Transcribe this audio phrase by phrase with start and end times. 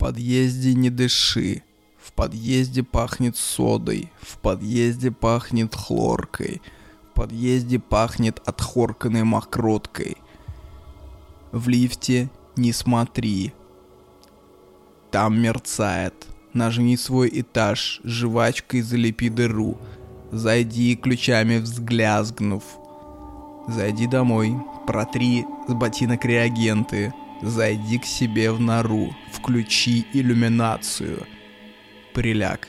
[0.00, 1.62] подъезде не дыши.
[1.98, 4.10] В подъезде пахнет содой.
[4.22, 6.62] В подъезде пахнет хлоркой.
[7.10, 10.16] В подъезде пахнет отхорканной мокроткой.
[11.52, 13.52] В лифте не смотри.
[15.10, 16.26] Там мерцает.
[16.54, 19.76] Нажми свой этаж, жвачкой залепи дыру.
[20.32, 22.64] Зайди ключами взглязгнув.
[23.68, 24.56] Зайди домой,
[24.86, 27.12] протри с ботинок реагенты.
[27.42, 31.26] Зайди к себе в нору, включи иллюминацию.
[32.12, 32.68] Приляг,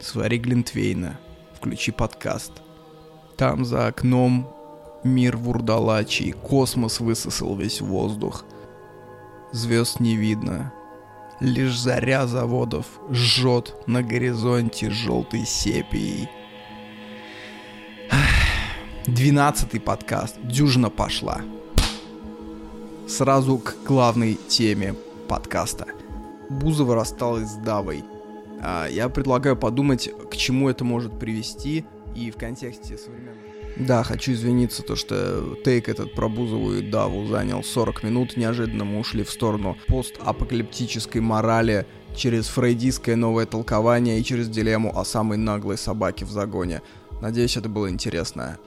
[0.00, 1.18] свари глинтвейна,
[1.54, 2.62] включи подкаст.
[3.36, 4.48] Там за окном
[5.04, 8.46] мир вурдалачий, космос высосал весь воздух.
[9.52, 10.72] Звезд не видно,
[11.40, 16.30] лишь заря заводов жжет на горизонте желтой сепией.
[19.06, 21.42] Двенадцатый подкаст, дюжина пошла
[23.08, 24.94] сразу к главной теме
[25.28, 25.86] подкаста.
[26.50, 28.04] Бузова рассталась с Давой.
[28.60, 33.38] А, я предлагаю подумать, к чему это может привести и в контексте современного...
[33.76, 38.36] Да, хочу извиниться, то что тейк этот про Бузову и Даву занял 40 минут.
[38.36, 41.86] Неожиданно мы ушли в сторону постапокалиптической морали
[42.16, 46.82] через фрейдистское новое толкование и через дилемму о самой наглой собаке в загоне.
[47.22, 48.58] Надеюсь, это было интересно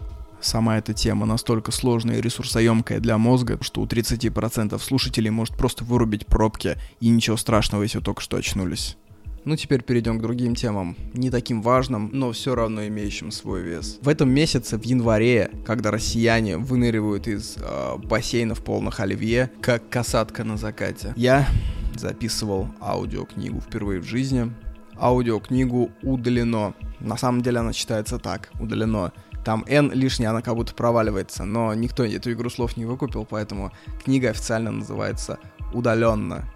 [0.41, 5.83] сама эта тема настолько сложная и ресурсоемкая для мозга, что у 30% слушателей может просто
[5.83, 8.97] вырубить пробки, и ничего страшного, если только что очнулись.
[9.43, 13.97] Ну, теперь перейдем к другим темам, не таким важным, но все равно имеющим свой вес.
[14.01, 20.43] В этом месяце, в январе, когда россияне выныривают из э, бассейнов полных оливье, как касатка
[20.43, 21.47] на закате, я
[21.95, 24.53] записывал аудиокнигу впервые в жизни.
[24.95, 26.75] Аудиокнигу удалено.
[26.99, 29.11] На самом деле она читается так, удалено
[29.43, 33.71] там N лишнее, она как будто проваливается, но никто эту игру слов не выкупил, поэтому
[34.03, 35.39] книга официально называется
[35.73, 36.51] «Удаленно».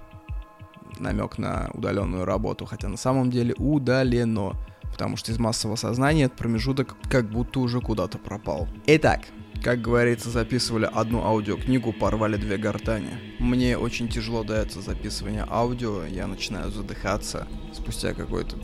[1.00, 4.54] Намек на удаленную работу, хотя на самом деле удалено,
[4.92, 8.70] потому что из массового сознания этот промежуток как будто уже куда-то пропал.
[8.86, 9.22] Итак,
[9.62, 13.10] как говорится, записывали одну аудиокнигу, порвали две гортани.
[13.40, 18.58] Мне очень тяжело дается записывание аудио, я начинаю задыхаться спустя какое-то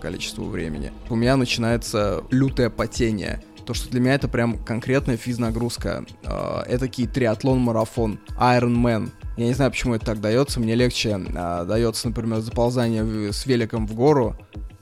[0.00, 0.92] количество времени.
[1.08, 6.04] У меня начинается лютое потение то, что для меня это прям конкретная физнагрузка.
[6.24, 9.10] Э, это триатлон-марафон, Iron Man.
[9.36, 10.60] Я не знаю, почему это так дается.
[10.60, 14.36] Мне легче э, дается, например, заползание с великом в гору,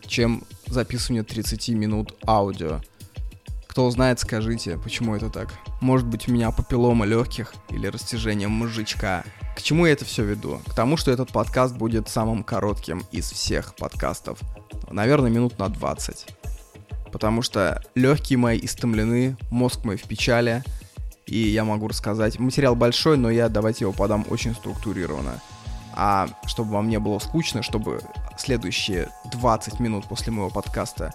[0.06, 2.80] чем записывание 30 минут аудио.
[3.68, 5.54] Кто знает, скажите, почему это так.
[5.80, 9.24] Может быть, у меня папиллома легких или растяжение мозжечка.
[9.56, 10.60] К чему я это все веду?
[10.66, 14.40] К тому, что этот подкаст будет самым коротким из всех подкастов.
[14.90, 16.26] Наверное, минут на 20
[17.10, 20.62] потому что легкие мои истомлены, мозг мой в печали,
[21.26, 22.38] и я могу рассказать.
[22.38, 25.40] Материал большой, но я давайте его подам очень структурированно.
[25.92, 28.00] А чтобы вам не было скучно, чтобы
[28.36, 31.12] следующие 20 минут после моего подкаста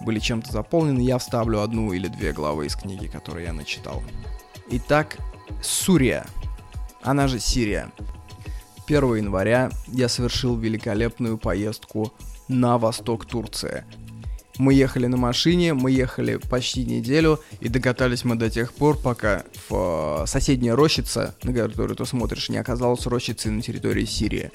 [0.00, 4.02] были чем-то заполнены, я вставлю одну или две главы из книги, которые я начитал.
[4.70, 5.18] Итак,
[5.62, 6.24] Сурия.
[7.02, 7.90] Она же Сирия.
[8.86, 12.12] 1 января я совершил великолепную поездку
[12.48, 13.84] на восток Турции–
[14.58, 19.44] мы ехали на машине, мы ехали почти неделю, и докатались мы до тех пор, пока
[19.68, 24.50] в э, соседняя рощица, на которую ты смотришь, не оказалась рощицей на территории Сирии.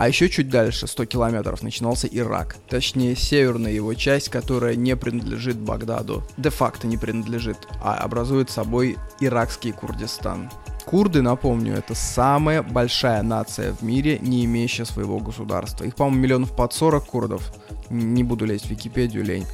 [0.00, 2.56] А еще чуть дальше, 100 километров, начинался Ирак.
[2.70, 6.22] Точнее, северная его часть, которая не принадлежит Багдаду.
[6.38, 10.48] Де-факто не принадлежит, а образует собой иракский Курдистан.
[10.86, 15.84] Курды, напомню, это самая большая нация в мире, не имеющая своего государства.
[15.84, 17.52] Их, по-моему, миллионов под 40 курдов.
[17.90, 19.46] Не буду лезть в Википедию, лень.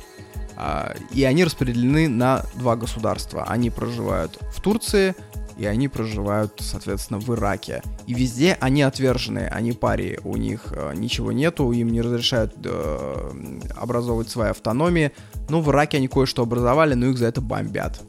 [0.56, 3.44] А, и они распределены на два государства.
[3.44, 5.14] Они проживают в Турции,
[5.56, 7.82] и они проживают, соответственно, в Ираке.
[8.06, 13.32] И везде они отвержены, они парии, у них э, ничего нету, им не разрешают э,
[13.76, 15.12] образовывать свои автономии.
[15.48, 18.00] Но в Ираке они кое-что образовали, но их за это бомбят.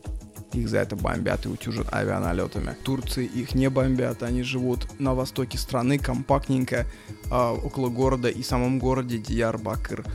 [0.53, 2.75] Их за это бомбят и утюжат авианалетами.
[2.81, 6.85] В Турции их не бомбят, они живут на востоке страны, компактненько,
[7.31, 10.05] э, около города и самом городе Диярбакыр.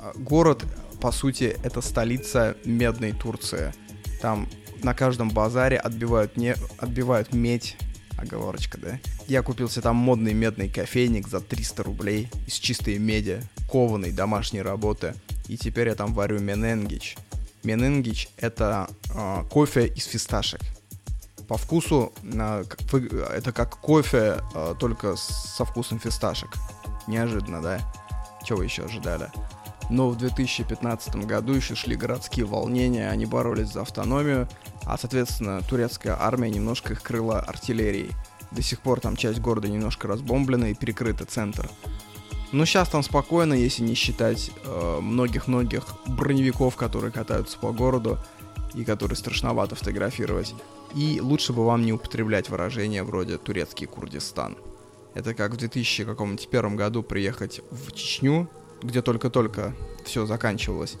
[0.00, 0.64] Э, город,
[1.00, 3.72] по сути, это столица медной Турции.
[4.20, 4.48] Там
[4.82, 7.76] на каждом базаре отбивают, не, отбивают медь,
[8.16, 8.98] оговорочка, да?
[9.26, 14.62] Я купил себе там модный медный кофейник за 300 рублей из чистой меди, кованой домашней
[14.62, 15.14] работы.
[15.46, 17.16] И теперь я там варю мененгич.
[17.62, 20.60] Мененгич— это э, кофе из фисташек.
[21.48, 22.64] По вкусу э,
[23.34, 26.50] это как кофе, э, только со вкусом фисташек.
[27.06, 27.80] Неожиданно, да?
[28.44, 29.30] Чего вы еще ожидали?
[29.90, 34.48] Но в 2015 году еще шли городские волнения, они боролись за автономию,
[34.84, 38.12] а, соответственно, турецкая армия немножко их крыла артиллерией.
[38.50, 41.70] До сих пор там часть города немножко разбомблена и перекрыта центр.
[42.50, 48.18] Ну, сейчас там спокойно, если не считать э, многих-многих броневиков, которые катаются по городу
[48.74, 50.54] и которые страшновато фотографировать.
[50.94, 54.56] И лучше бы вам не употреблять выражения вроде «турецкий Курдистан».
[55.14, 58.48] Это как в 2001 году приехать в Чечню,
[58.82, 60.96] где только-только все заканчивалось,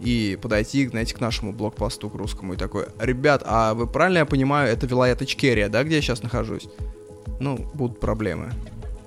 [0.00, 4.26] и подойти, знаете, к нашему блокпосту, к русскому, и такой, ребят, а вы правильно я
[4.26, 6.68] понимаю, это Вилаят Ичкерия, да, где я сейчас нахожусь?
[7.40, 8.52] Ну, будут проблемы,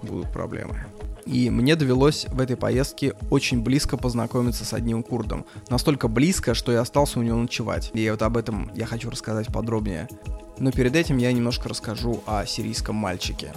[0.01, 0.85] будут проблемы.
[1.25, 5.45] И мне довелось в этой поездке очень близко познакомиться с одним курдом.
[5.69, 7.91] Настолько близко, что я остался у него ночевать.
[7.93, 10.07] И вот об этом я хочу рассказать подробнее.
[10.57, 13.53] Но перед этим я немножко расскажу о сирийском мальчике.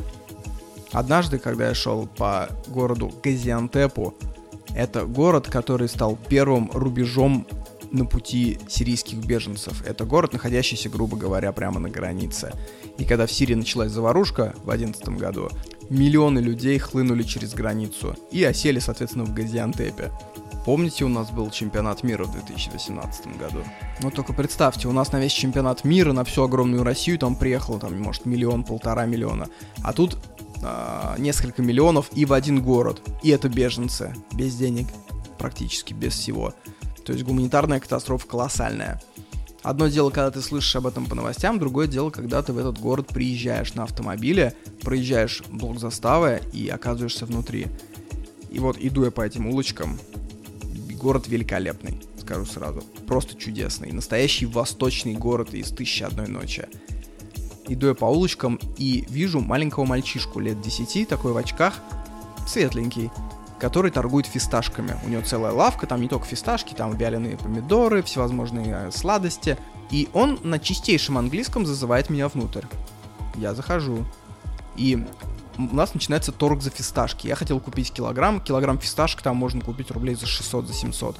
[0.92, 4.14] Однажды, когда я шел по городу Газиантепу,
[4.74, 7.46] это город, который стал первым рубежом
[7.90, 9.82] на пути сирийских беженцев.
[9.86, 12.52] Это город, находящийся, грубо говоря, прямо на границе.
[12.98, 15.50] И когда в Сирии началась заварушка в 2011 году,
[15.90, 20.10] миллионы людей хлынули через границу и осели, соответственно, в Газиантепе.
[20.64, 23.64] Помните, у нас был чемпионат мира в 2018 году?
[24.00, 27.80] Ну только представьте, у нас на весь чемпионат мира, на всю огромную Россию там приехало,
[27.80, 29.48] там, может, миллион, полтора миллиона.
[29.82, 30.18] А тут
[30.62, 33.02] э, несколько миллионов и в один город.
[33.22, 34.86] И это беженцы, без денег,
[35.38, 36.54] практически без всего.
[37.04, 39.02] То есть гуманитарная катастрофа колоссальная.
[39.62, 42.78] Одно дело, когда ты слышишь об этом по новостям, другое дело, когда ты в этот
[42.78, 47.68] город приезжаешь на автомобиле, проезжаешь блок заставы и оказываешься внутри.
[48.50, 49.98] И вот иду я по этим улочкам,
[51.02, 52.82] город великолепный, скажу сразу.
[53.06, 53.92] Просто чудесный.
[53.92, 56.68] Настоящий восточный город из «Тысячи одной ночи».
[57.68, 61.74] Иду я по улочкам и вижу маленького мальчишку лет 10, такой в очках,
[62.46, 63.10] светленький,
[63.60, 64.98] который торгует фисташками.
[65.04, 69.56] У него целая лавка, там не только фисташки, там вяленые помидоры, всевозможные э, сладости.
[69.90, 72.64] И он на чистейшем английском зазывает меня внутрь.
[73.36, 74.04] Я захожу.
[74.76, 75.06] И
[75.58, 77.28] у нас начинается торг за фисташки.
[77.28, 78.40] Я хотел купить килограмм.
[78.40, 81.16] Килограмм фисташек там можно купить рублей за 600, за 700.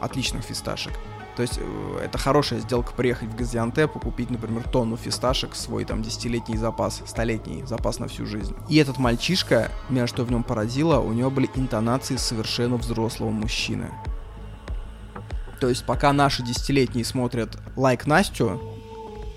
[0.00, 0.92] Отличных фисташек.
[1.36, 5.84] То есть э, это хорошая сделка приехать в Газиантеп и купить, например, тонну фисташек, свой
[5.84, 8.56] там десятилетний запас, столетний запас на всю жизнь.
[8.70, 13.90] И этот мальчишка, меня что в нем поразило, у него были интонации совершенно взрослого мужчины.
[15.60, 18.60] То есть пока наши десятилетние смотрят лайк Настю,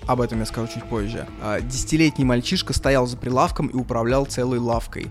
[0.06, 4.58] об этом я скажу чуть позже, а десятилетний мальчишка стоял за прилавком и управлял целой
[4.58, 5.08] лавкой.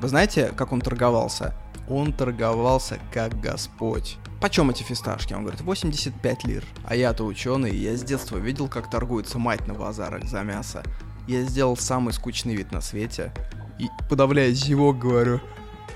[0.00, 1.54] Вы знаете, как он торговался?
[1.90, 5.34] Он торговался как Господь почем эти фисташки?
[5.34, 6.64] Он говорит, 85 лир.
[6.84, 10.82] А я-то ученый, я с детства видел, как торгуется мать на базарах за мясо.
[11.28, 13.32] Я сделал самый скучный вид на свете.
[13.78, 15.40] И, подавляя зевок, говорю,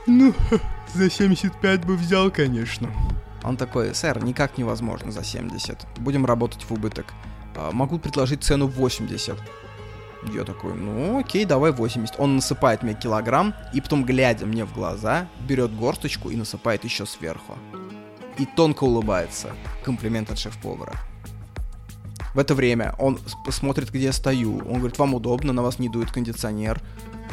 [0.07, 0.35] ну,
[0.95, 2.91] за 75 бы взял, конечно.
[3.43, 5.87] Он такой, сэр, никак невозможно за 70.
[5.99, 7.07] Будем работать в убыток.
[7.57, 9.37] А, могу предложить цену 80.
[10.33, 12.15] Я такой, ну окей, давай 80.
[12.19, 17.05] Он насыпает мне килограмм, и потом, глядя мне в глаза, берет горсточку и насыпает еще
[17.05, 17.55] сверху
[18.39, 19.53] и тонко улыбается.
[19.85, 20.95] Комплимент от шеф-повара.
[22.35, 23.19] В это время он
[23.51, 24.59] смотрит, где я стою.
[24.59, 26.81] Он говорит, вам удобно, на вас не дует кондиционер.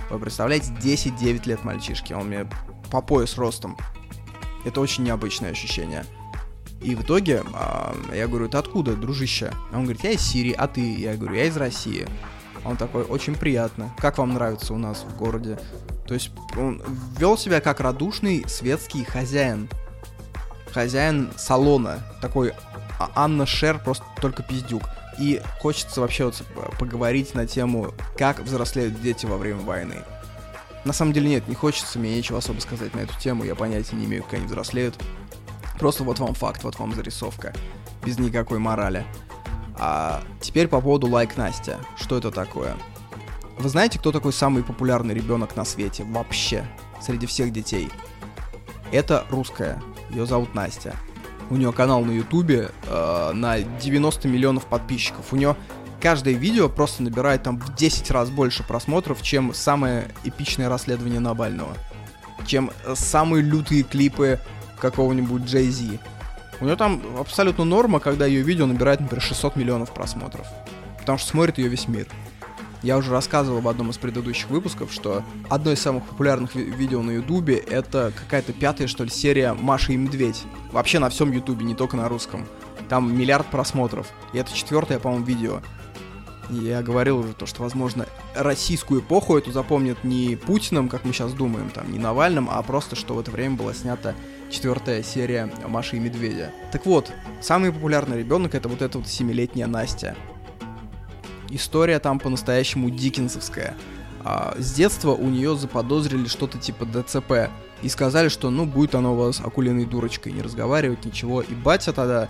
[0.10, 2.14] Вы представляете, 10-9 лет мальчишки.
[2.14, 2.48] Он мне
[2.92, 3.78] по пояс ростом.
[4.64, 6.06] Это очень необычное ощущение.
[6.82, 9.52] И в итоге а, я говорю, ты откуда, дружище?
[9.72, 10.96] А он говорит, я из Сирии, а ты?
[10.96, 12.08] Я говорю, я из России.
[12.66, 13.94] Он такой, очень приятно.
[13.98, 15.60] Как вам нравится у нас в городе?
[16.08, 16.82] То есть он
[17.18, 19.70] вел себя как радушный светский хозяин
[20.72, 22.54] хозяин салона, такой
[23.00, 24.84] а, Анна Шер, просто только пиздюк.
[25.20, 26.42] И хочется вообще вот
[26.80, 29.96] поговорить на тему, как взрослеют дети во время войны.
[30.86, 33.96] На самом деле нет, не хочется, мне нечего особо сказать на эту тему, я понятия
[33.96, 34.96] не имею, как они взрослеют.
[35.78, 37.54] Просто вот вам факт, вот вам зарисовка,
[38.04, 39.06] без никакой морали.
[39.84, 41.80] А теперь по поводу лайк Настя.
[41.98, 42.76] Что это такое?
[43.58, 46.64] Вы знаете, кто такой самый популярный ребенок на свете вообще
[47.02, 47.90] среди всех детей?
[48.92, 50.96] Это русская ее зовут Настя.
[51.50, 55.34] У нее канал на Ютубе э, на 90 миллионов подписчиков.
[55.34, 55.56] У нее
[56.00, 61.76] каждое видео просто набирает там в 10 раз больше просмотров, чем самое эпичное расследование Навального.
[62.46, 64.40] Чем самые лютые клипы
[64.80, 66.00] какого-нибудь Джей Зи.
[66.62, 70.46] У нее там абсолютно норма, когда ее видео набирает, например, 600 миллионов просмотров.
[71.00, 72.08] Потому что смотрит ее весь мир.
[72.84, 77.02] Я уже рассказывал в одном из предыдущих выпусков, что одно из самых популярных ви- видео
[77.02, 80.44] на Ютубе это какая-то пятая, что ли, серия Маша и Медведь.
[80.72, 82.48] Вообще на всем Ютубе, не только на русском.
[82.90, 84.08] Там миллиард просмотров.
[84.34, 85.62] И это четвертое, по-моему, видео.
[86.50, 91.34] Я говорил уже то, что, возможно, российскую эпоху эту запомнят не Путиным, как мы сейчас
[91.34, 94.16] думаем, там, не Навальным, а просто, что в это время была снята
[94.50, 96.52] четвертая серия Маши и Медведя.
[96.72, 100.16] Так вот, самый популярный ребенок это вот эта вот семилетняя Настя.
[101.50, 103.76] История там по-настоящему дикенсовская.
[104.24, 107.50] а, с детства у нее заподозрили что-то типа ДЦП.
[107.82, 111.42] И сказали, что ну будет она у вас акулиной дурочкой, не разговаривать, ничего.
[111.42, 112.30] И батя тогда,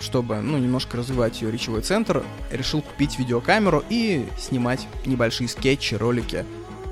[0.00, 6.44] чтобы ну немножко развивать ее речевой центр, решил купить видеокамеру и снимать небольшие скетчи, ролики.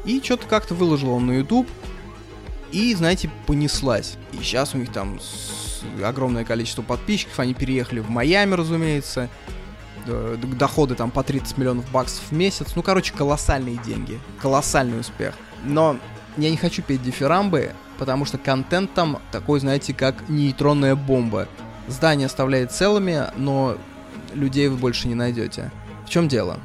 [0.05, 1.69] И что-то как-то выложил он на YouTube.
[2.73, 4.17] И, знаете, понеслась.
[4.33, 5.21] И сейчас у них там
[6.03, 9.29] огромное количество подписчиков, они переехали в Майами, разумеется
[10.05, 12.75] доходы там по 30 миллионов баксов в месяц.
[12.75, 15.35] Ну, короче, колоссальные деньги, колоссальный успех.
[15.65, 15.97] Но
[16.37, 21.47] я не хочу петь дифирамбы, потому что контент там такой, знаете, как нейтронная бомба.
[21.93, 23.77] Здание оставляет целыми, но
[24.35, 25.71] людей вы больше не найдете.
[26.07, 26.59] В чем дело?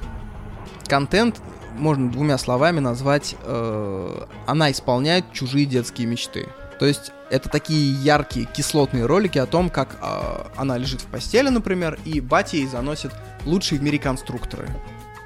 [0.88, 1.42] Контент
[1.76, 6.48] можно двумя словами назвать, э, она исполняет чужие детские мечты.
[6.80, 11.50] То есть это такие яркие кислотные ролики о том, как э, она лежит в постели,
[11.50, 13.12] например, и батя ей заносит
[13.46, 14.68] лучшие в мире конструкторы.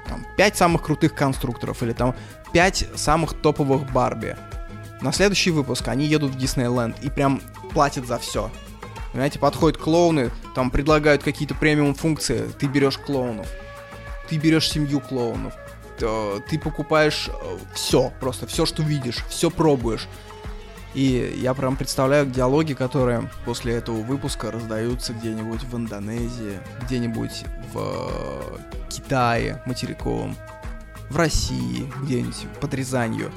[0.08, 2.14] Там пять самых крутых конструкторов или там
[2.52, 4.36] пять самых топовых Барби.
[5.00, 7.40] На следующий выпуск они едут в Диснейленд и прям
[7.72, 8.50] платят за все.
[9.12, 13.46] Понимаете, подходят клоуны, там предлагают какие-то премиум функции, ты берешь клоунов.
[14.28, 15.52] Ты берешь семью клоунов.
[15.98, 20.08] Ты покупаешь э, все, просто все, что видишь, все пробуешь.
[20.94, 28.60] И я прям представляю диалоги, которые после этого выпуска раздаются где-нибудь в Индонезии, где-нибудь в
[28.88, 30.36] Китае материковом,
[31.08, 33.30] в России, где-нибудь под Рязанью,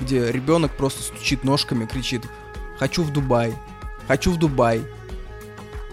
[0.00, 2.22] где ребенок просто стучит ножками, кричит
[2.78, 3.54] «Хочу в Дубай!
[4.06, 4.82] Хочу в Дубай!»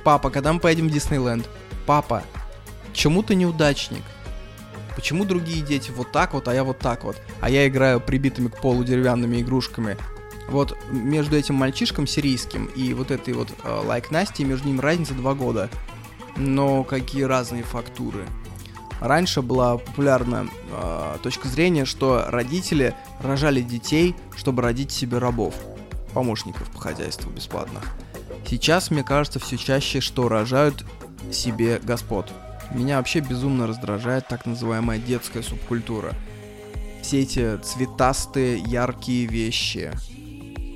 [0.08, 1.50] «Папа, когда мы поедем в Диснейленд?»
[1.86, 2.24] «Папа,
[2.94, 4.04] чему ты неудачник?»
[4.96, 7.22] Почему другие дети вот так вот, а я вот так вот?
[7.42, 9.98] А я играю прибитыми к полу деревянными игрушками,
[10.48, 15.14] вот между этим мальчишком сирийским и вот этой вот э, лайк Настей, между ним разница
[15.14, 15.70] два года.
[16.38, 18.26] Но какие разные фактуры.
[19.02, 25.54] Раньше была популярна э, точка зрения, что родители рожали детей, чтобы родить себе рабов,
[26.14, 27.94] помощников по хозяйству бесплатных.
[28.48, 30.86] Сейчас, мне кажется, все чаще, что рожают
[31.32, 32.32] себе господ.
[32.72, 36.14] Меня вообще безумно раздражает так называемая детская субкультура.
[37.02, 39.92] Все эти цветастые, яркие вещи,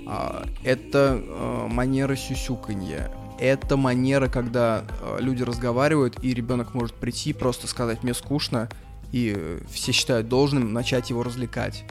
[0.08, 3.10] а, это а, манера сюсюканья.
[3.40, 8.70] Это манера, когда а, люди разговаривают, и ребенок может прийти, просто сказать «мне скучно»,
[9.14, 11.86] и все считают должным начать его развлекать.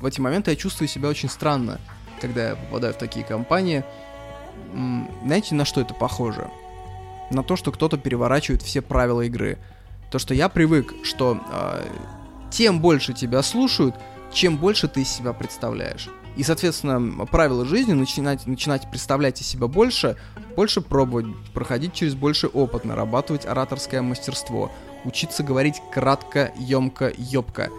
[0.00, 1.80] В эти моменты я чувствую себя очень странно,
[2.20, 3.84] когда я попадаю в такие компании.
[5.24, 6.50] Знаете, на что это похоже?
[7.30, 9.58] На то, что кто-то переворачивает все правила игры.
[10.10, 11.86] То, что я привык, что э,
[12.50, 13.94] тем больше тебя слушают,
[14.32, 16.08] чем больше ты из себя представляешь.
[16.36, 20.16] И, соответственно, правила жизни начинать, начинать представлять из себя больше,
[20.56, 24.72] больше пробовать, проходить через больше опыт, нарабатывать ораторское мастерство,
[25.04, 27.70] учиться говорить кратко, емко, ёбко.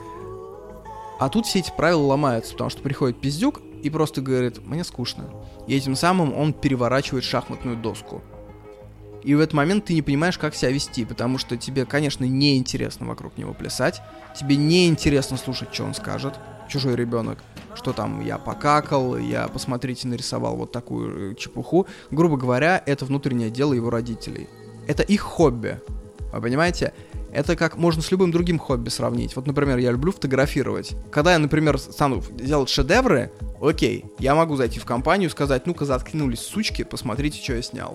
[1.19, 5.29] А тут все эти правила ломаются, потому что приходит пиздюк и просто говорит, мне скучно.
[5.67, 8.23] И этим самым он переворачивает шахматную доску.
[9.23, 13.05] И в этот момент ты не понимаешь, как себя вести, потому что тебе, конечно, неинтересно
[13.05, 14.01] вокруг него плясать,
[14.35, 16.33] тебе неинтересно слушать, что он скажет,
[16.67, 17.43] чужой ребенок
[17.75, 21.87] что там я покакал, я, посмотрите, нарисовал вот такую э, чепуху.
[22.09, 24.47] Грубо говоря, это внутреннее дело его родителей.
[24.87, 25.79] Это их хобби.
[26.33, 26.93] Вы понимаете?
[27.35, 29.35] Это как можно с любым другим хобби сравнить.
[29.35, 30.95] Вот, например, я люблю фотографировать.
[31.11, 33.29] Когда я, например, стану делать шедевры,
[33.61, 37.93] окей, я могу зайти в компанию и сказать, ну-ка, заткнулись сучки, посмотрите, что я снял.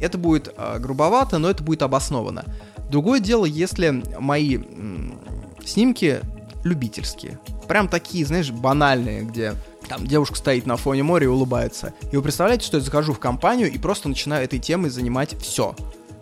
[0.00, 2.46] Это будет э, грубовато, но это будет обоснованно.
[2.90, 5.20] Другое дело, если мои м-
[5.62, 6.20] снимки
[6.64, 7.38] любительские.
[7.68, 9.52] Прям такие, знаешь, банальные, где
[9.86, 11.92] там девушка стоит на фоне моря и улыбается.
[12.10, 15.76] И вы представляете, что я захожу в компанию и просто начинаю этой темой занимать все.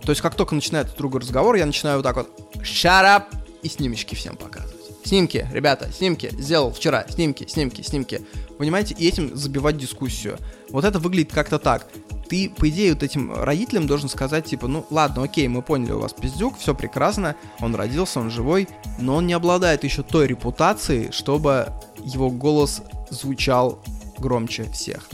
[0.06, 2.30] То есть, как только начинает другой разговор, я начинаю вот так вот
[2.62, 3.24] «Shut up!»
[3.62, 4.76] и снимочки всем показывать.
[5.04, 8.22] Снимки, ребята, снимки, сделал вчера, снимки, снимки, снимки.
[8.58, 10.38] Понимаете, и этим забивать дискуссию.
[10.70, 11.86] Вот это выглядит как-то так
[12.28, 16.00] ты, по идее, вот этим родителям должен сказать, типа, ну ладно, окей, мы поняли, у
[16.00, 21.12] вас пиздюк, все прекрасно, он родился, он живой, но он не обладает еще той репутацией,
[21.12, 21.72] чтобы
[22.02, 23.80] его голос звучал
[24.18, 25.08] громче всех.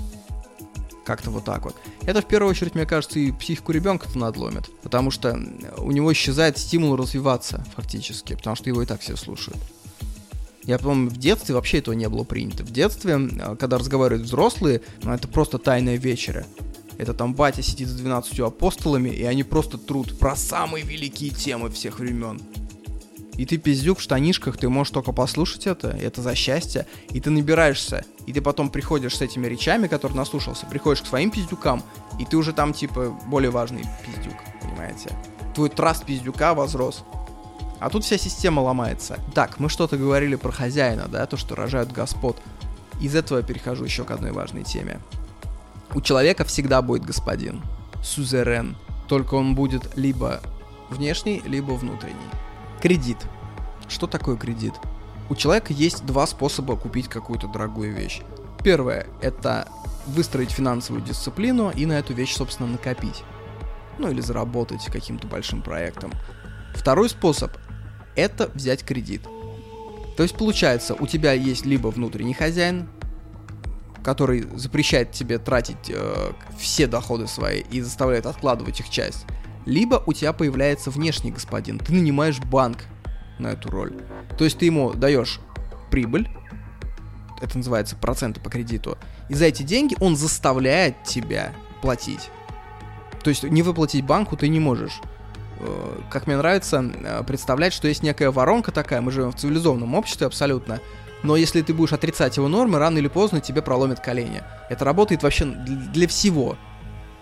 [1.12, 1.76] Как-то вот так вот.
[2.06, 4.70] Это в первую очередь, мне кажется, и психику ребенка-то надломит.
[4.82, 5.38] Потому что
[5.76, 8.34] у него исчезает стимул развиваться, фактически.
[8.34, 9.58] Потому что его и так все слушают.
[10.64, 12.64] Я помню, в детстве вообще этого не было принято.
[12.64, 13.28] В детстве,
[13.60, 16.46] когда разговаривают взрослые, ну, это просто тайная вечеря.
[16.96, 21.68] Это там батя сидит с 12 апостолами, и они просто трут про самые великие темы
[21.68, 22.40] всех времен.
[23.42, 27.28] И ты пиздюк в штанишках, ты можешь только послушать это, это за счастье, и ты
[27.30, 31.82] набираешься, и ты потом приходишь с этими речами, которые наслушался, приходишь к своим пиздюкам,
[32.20, 35.10] и ты уже там, типа, более важный пиздюк, понимаете?
[35.56, 37.02] Твой траст пиздюка возрос.
[37.80, 39.18] А тут вся система ломается.
[39.34, 42.40] Так, мы что-то говорили про хозяина, да, то, что рожают господ.
[43.00, 45.00] Из этого я перехожу еще к одной важной теме.
[45.96, 47.60] У человека всегда будет господин,
[48.04, 48.76] сузерен,
[49.08, 50.40] только он будет либо
[50.90, 52.30] внешний, либо внутренний.
[52.82, 53.18] Кредит.
[53.86, 54.74] Что такое кредит?
[55.30, 58.22] У человека есть два способа купить какую-то дорогую вещь.
[58.64, 59.68] Первое– это
[60.08, 63.22] выстроить финансовую дисциплину и на эту вещь, собственно, накопить.
[64.00, 66.10] Ну или заработать каким-то большим проектом.
[66.74, 67.52] Второй способ–
[68.16, 69.22] это взять кредит.
[70.16, 72.88] То есть получается, у тебя есть либо внутренний хозяин,
[74.02, 79.24] который запрещает тебе тратить э, все доходы свои и заставляет откладывать их часть,
[79.66, 82.78] либо у тебя появляется внешний господин, ты нанимаешь банк
[83.38, 83.94] на эту роль.
[84.38, 85.40] То есть ты ему даешь
[85.90, 86.28] прибыль,
[87.40, 92.30] это называется проценты по кредиту, и за эти деньги он заставляет тебя платить.
[93.22, 95.00] То есть не выплатить банку ты не можешь.
[95.58, 99.94] Э, как мне нравится э, представлять, что есть некая воронка такая, мы живем в цивилизованном
[99.94, 100.80] обществе абсолютно,
[101.22, 104.42] но если ты будешь отрицать его нормы, рано или поздно тебе проломят колени.
[104.68, 106.56] Это работает вообще для всего.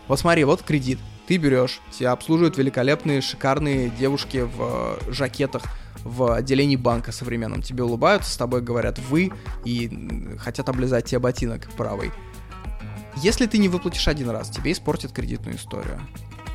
[0.09, 0.99] Вот смотри, вот кредит.
[1.31, 5.63] Ты берешь, тебя обслуживают великолепные, шикарные девушки в э, жакетах
[6.03, 7.63] в отделении банка современном.
[7.63, 9.31] Тебе улыбаются, с тобой говорят «вы»
[9.65, 12.11] и хотят облизать тебе ботинок правый.
[13.19, 16.01] Если ты не выплатишь один раз, тебе испортят кредитную историю.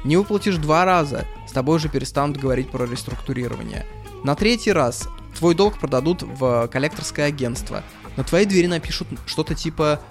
[0.04, 3.86] Не выплатишь два раза, с тобой уже перестанут говорить про реструктурирование.
[4.26, 5.08] На третий раз
[5.40, 7.82] твой долг продадут в коллекторское агентство.
[8.18, 10.02] На твоей двери напишут что-то типа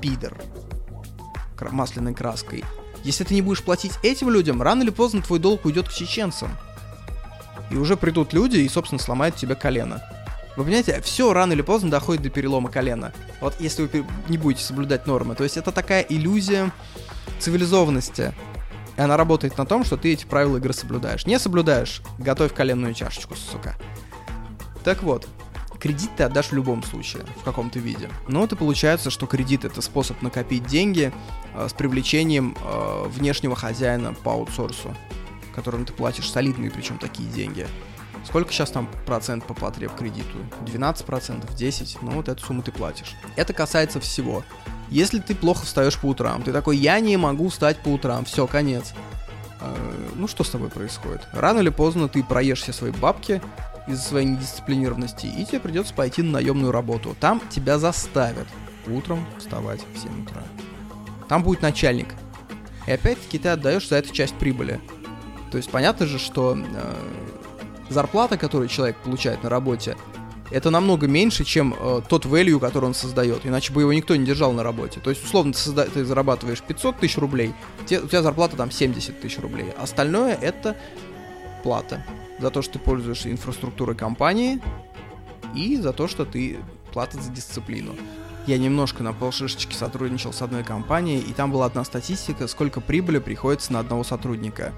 [0.00, 0.34] «пидор»
[1.72, 2.64] масляной краской.
[3.04, 6.50] Если ты не будешь платить этим людям, рано или поздно твой долг уйдет к чеченцам.
[7.70, 10.02] И уже придут люди и, собственно, сломают тебе колено.
[10.56, 13.12] Вы понимаете, все рано или поздно доходит до перелома колена.
[13.40, 15.34] Вот если вы не будете соблюдать нормы.
[15.36, 16.72] То есть это такая иллюзия
[17.38, 18.34] цивилизованности.
[18.96, 21.26] И она работает на том, что ты эти правила игры соблюдаешь.
[21.26, 23.76] Не соблюдаешь, готовь коленную чашечку, сука.
[24.82, 25.28] Так вот,
[25.80, 28.10] кредит ты отдашь в любом случае, в каком-то виде.
[28.26, 31.12] Но это получается, что кредит это способ накопить деньги
[31.54, 34.94] э, с привлечением э, внешнего хозяина по аутсорсу,
[35.54, 37.66] которым ты платишь солидные, причем такие деньги.
[38.24, 40.38] Сколько сейчас там процент по потреб кредиту?
[40.66, 41.98] 12%, 10%?
[42.02, 43.14] Ну вот эту сумму ты платишь.
[43.36, 44.44] Это касается всего.
[44.90, 48.46] Если ты плохо встаешь по утрам, ты такой, я не могу встать по утрам, все,
[48.46, 48.92] конец.
[49.60, 49.74] Э,
[50.14, 51.26] ну что с тобой происходит?
[51.32, 53.40] Рано или поздно ты проешь все свои бабки,
[53.88, 57.16] из-за своей недисциплинированности, и тебе придется пойти на наемную работу.
[57.18, 58.46] Там тебя заставят
[58.86, 60.42] утром вставать в 7 утра.
[61.28, 62.08] Там будет начальник.
[62.86, 64.80] И опять-таки ты отдаешь за эту часть прибыли.
[65.50, 66.94] То есть понятно же, что э,
[67.90, 69.96] зарплата, которую человек получает на работе,
[70.50, 73.44] это намного меньше, чем э, тот value, который он создает.
[73.44, 75.00] Иначе бы его никто не держал на работе.
[75.00, 77.52] То есть, условно, ты, созда- ты зарабатываешь 500 тысяч рублей,
[77.86, 79.72] те, у тебя зарплата там 70 тысяч рублей.
[79.78, 80.76] Остальное это
[81.62, 82.02] плата
[82.38, 84.60] за то, что ты пользуешься инфраструктурой компании
[85.54, 86.58] и за то, что ты
[86.92, 87.94] платят за дисциплину.
[88.46, 93.18] Я немножко на полшишечки сотрудничал с одной компанией, и там была одна статистика, сколько прибыли
[93.18, 94.72] приходится на одного сотрудника.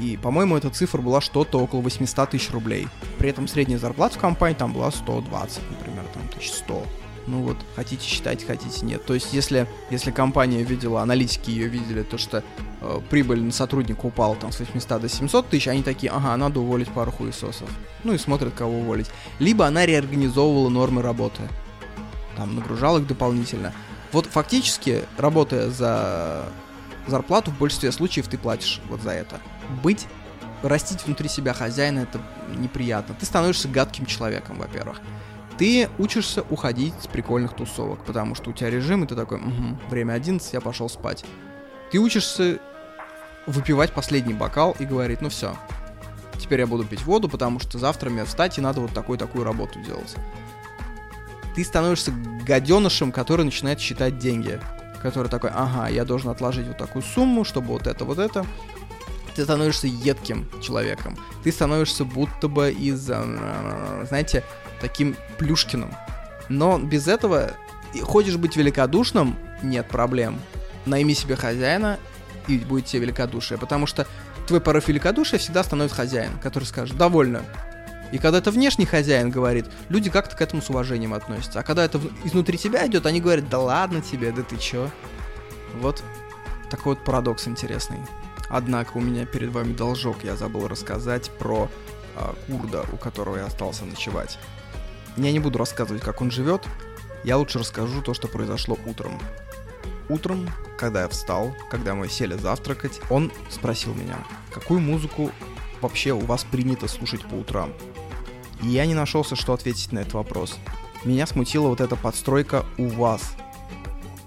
[0.00, 2.86] И, по-моему, эта цифра была что-то около 800 тысяч рублей.
[3.18, 6.86] При этом средняя зарплата в компании там была 120, например, там 1100.
[7.26, 9.04] Ну вот, хотите считать, хотите нет.
[9.04, 12.42] То есть, если, если компания видела, аналитики ее видели, то что
[12.80, 16.60] э, прибыль на сотрудника упала там с 800 до 700 тысяч, они такие, ага, надо
[16.60, 17.68] уволить пару хуесосов.
[18.04, 19.10] Ну и смотрят, кого уволить.
[19.38, 21.42] Либо она реорганизовывала нормы работы.
[22.36, 23.72] Там, нагружала их дополнительно.
[24.12, 26.46] Вот фактически, работая за
[27.06, 29.40] зарплату, в большинстве случаев ты платишь вот за это.
[29.82, 30.06] Быть
[30.62, 32.20] растить внутри себя хозяина это
[32.56, 33.14] неприятно.
[33.18, 35.00] Ты становишься гадким человеком, во-первых
[35.60, 39.78] ты учишься уходить с прикольных тусовок, потому что у тебя режим, и ты такой, угу,
[39.90, 41.22] время 11, я пошел спать.
[41.92, 42.58] Ты учишься
[43.46, 45.54] выпивать последний бокал и говорить, ну все,
[46.38, 49.78] теперь я буду пить воду, потому что завтра мне встать и надо вот такую-такую работу
[49.80, 50.14] делать.
[51.54, 52.10] Ты становишься
[52.46, 54.58] гаденышем, который начинает считать деньги.
[55.02, 58.46] Который такой, ага, я должен отложить вот такую сумму, чтобы вот это, вот это.
[59.36, 61.18] Ты становишься едким человеком.
[61.44, 64.42] Ты становишься будто бы из, э, знаете,
[64.80, 65.94] таким Плюшкиным.
[66.48, 67.52] Но без этого
[68.02, 70.40] хочешь быть великодушным, нет проблем.
[70.86, 71.98] Найми себе хозяина,
[72.48, 73.58] и будет тебе великодушие.
[73.58, 74.06] Потому что
[74.46, 77.42] твой порыв великодушия всегда становится хозяин, который скажет «довольно».
[78.12, 81.60] И когда это внешний хозяин говорит, люди как-то к этому с уважением относятся.
[81.60, 84.90] А когда это изнутри тебя идет, они говорят «да ладно тебе, да ты чё?»
[85.80, 86.02] Вот
[86.70, 87.98] такой вот парадокс интересный.
[88.48, 91.70] Однако у меня перед вами должок, я забыл рассказать про
[92.16, 94.38] э, курда, у которого я остался ночевать.
[95.16, 96.66] Я не буду рассказывать, как он живет,
[97.24, 99.18] я лучше расскажу то, что произошло утром.
[100.08, 104.16] Утром, когда я встал, когда мы сели завтракать, он спросил меня,
[104.52, 105.30] какую музыку
[105.80, 107.72] вообще у вас принято слушать по утрам?
[108.62, 110.56] И я не нашелся, что ответить на этот вопрос.
[111.04, 113.34] Меня смутила вот эта подстройка «у вас».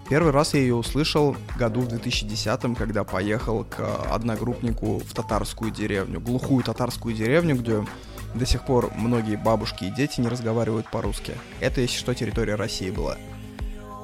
[0.09, 3.79] Первый раз я ее услышал году в 2010, когда поехал к
[4.11, 7.85] одногруппнику в татарскую деревню, глухую татарскую деревню, где
[8.33, 11.33] до сих пор многие бабушки и дети не разговаривают по-русски.
[11.59, 13.17] Это, если что, территория России была.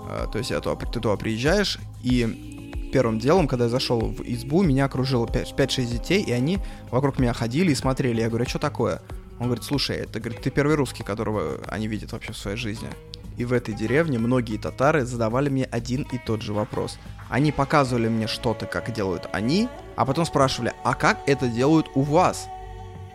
[0.10, 4.86] А, то есть ты туда приезжаешь, и первым делом, когда я зашел в избу, меня
[4.86, 6.60] окружило 5-6 детей, и они
[6.92, 8.22] вокруг меня ходили и смотрели.
[8.22, 9.02] Я говорю, а что такое?
[9.40, 12.90] Он говорит, слушай, это говорит, ты первый русский, которого они видят вообще в своей жизни.
[13.38, 17.00] И в этой деревне многие татары задавали мне один и тот же вопрос.
[17.30, 22.02] Они показывали мне что-то, как делают они, а потом спрашивали, а как это делают у
[22.02, 22.50] вас?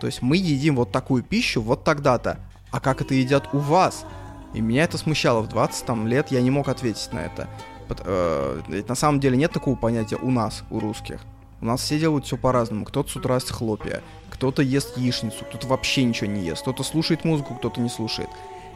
[0.05, 2.37] То есть мы едим вот такую пищу вот тогда-то,
[2.69, 4.05] а как это едят у вас?
[4.53, 7.47] И меня это смущало в 20 там, лет, я не мог ответить на это.
[7.89, 11.21] Э, ведь на самом деле нет такого понятия у нас, у русских.
[11.59, 12.85] У нас все делают все по-разному.
[12.85, 17.25] Кто-то с утра ест хлопья, кто-то ест яичницу, кто-то вообще ничего не ест, кто-то слушает
[17.25, 18.29] музыку, кто-то не слушает.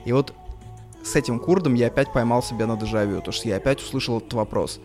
[0.06, 0.34] И вот
[1.04, 4.34] с этим курдом я опять поймал себя на дежавю, то что я опять услышал этот
[4.34, 4.80] вопрос.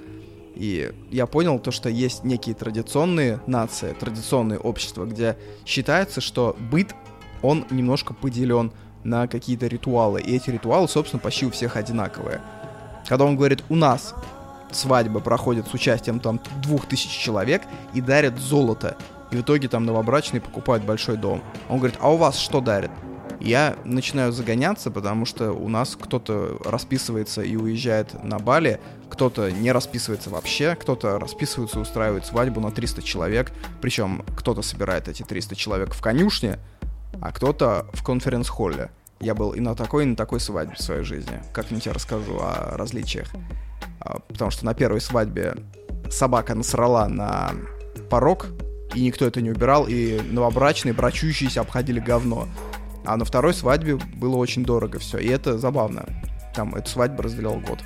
[0.54, 5.36] И я понял то, что есть некие традиционные нации, традиционные общества, где
[5.66, 6.94] считается, что быт,
[7.42, 10.20] он немножко поделен на какие-то ритуалы.
[10.20, 12.40] И эти ритуалы, собственно, почти у всех одинаковые.
[13.06, 14.14] Когда он говорит «у нас
[14.70, 17.62] свадьба проходит с участием там двух тысяч человек
[17.92, 18.96] и дарят золото,
[19.30, 21.42] и в итоге там новобрачные покупают большой дом.
[21.68, 22.90] Он говорит, а у вас что дарят?
[23.44, 28.80] Я начинаю загоняться, потому что у нас кто-то расписывается и уезжает на Бали,
[29.10, 33.52] кто-то не расписывается вообще, кто-то расписывается и устраивает свадьбу на 300 человек,
[33.82, 36.58] причем кто-то собирает эти 300 человек в конюшне,
[37.20, 38.90] а кто-то в конференц-холле.
[39.20, 41.42] Я был и на такой, и на такой свадьбе в своей жизни.
[41.52, 43.28] Как-нибудь я расскажу о различиях.
[44.00, 45.54] А, потому что на первой свадьбе
[46.10, 47.52] собака насрала на
[48.08, 48.46] порог,
[48.94, 52.48] и никто это не убирал, и новобрачные, брачующиеся обходили говно.
[53.04, 56.06] А на второй свадьбе было очень дорого все, и это забавно.
[56.54, 57.80] Там эту свадьбу разделял год.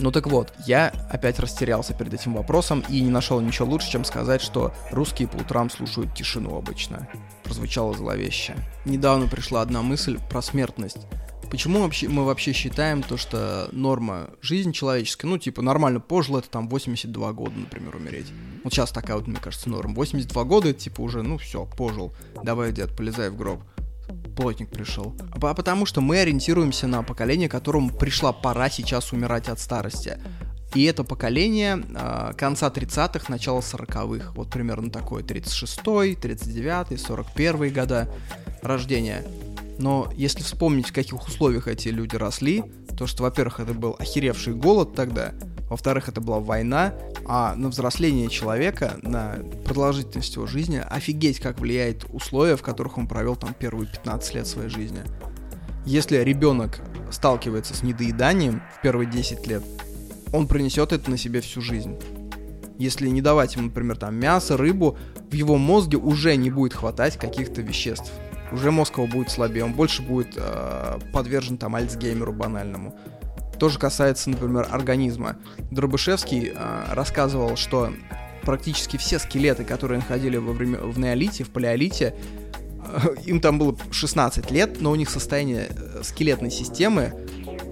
[0.00, 4.04] Ну так вот, я опять растерялся перед этим вопросом и не нашел ничего лучше, чем
[4.04, 7.08] сказать, что русские по утрам слушают тишину обычно.
[7.44, 8.56] Прозвучало зловеще.
[8.84, 11.06] Недавно пришла одна мысль про смертность.
[11.50, 16.50] Почему вообще, мы вообще считаем то, что норма жизни человеческая, ну, типа, нормально пожил, это
[16.50, 18.26] там 82 года, например, умереть.
[18.64, 19.94] Вот сейчас такая вот, мне кажется, норма.
[19.94, 22.12] 82 года, типа, уже, ну, все, пожил.
[22.42, 23.60] Давай, дед, полезай в гроб.
[24.36, 25.16] Плотник пришел.
[25.40, 30.18] А потому что мы ориентируемся на поколение, которому пришла пора сейчас умирать от старости.
[30.74, 34.32] И это поколение э, конца 30-х, начала 40-х.
[34.34, 38.10] Вот примерно такое 36-й, 39-й, 41-й года
[38.60, 39.24] рождения.
[39.78, 42.64] Но если вспомнить, в каких условиях эти люди росли,
[42.96, 45.32] то что, во-первых, это был охеревший голод тогда,
[45.74, 46.94] во-вторых, это была война,
[47.26, 53.08] а на взросление человека, на продолжительность его жизни, офигеть, как влияет условия, в которых он
[53.08, 55.00] провел там первые 15 лет своей жизни.
[55.84, 56.78] Если ребенок
[57.10, 59.64] сталкивается с недоеданием в первые 10 лет,
[60.32, 61.98] он принесет это на себе всю жизнь.
[62.78, 64.96] Если не давать ему, например, там мясо, рыбу,
[65.28, 68.12] в его мозге уже не будет хватать каких-то веществ
[68.54, 72.94] уже мозг его будет слабее, он больше будет э, подвержен там альцгеймеру банальному.
[73.64, 75.36] Тоже касается, например, организма.
[75.70, 77.94] Дробышевский э, рассказывал, что
[78.42, 82.14] практически все скелеты, которые находили во время, в неолите, в палеолите,
[82.84, 87.14] э, им там было 16 лет, но у них состояние э, скелетной системы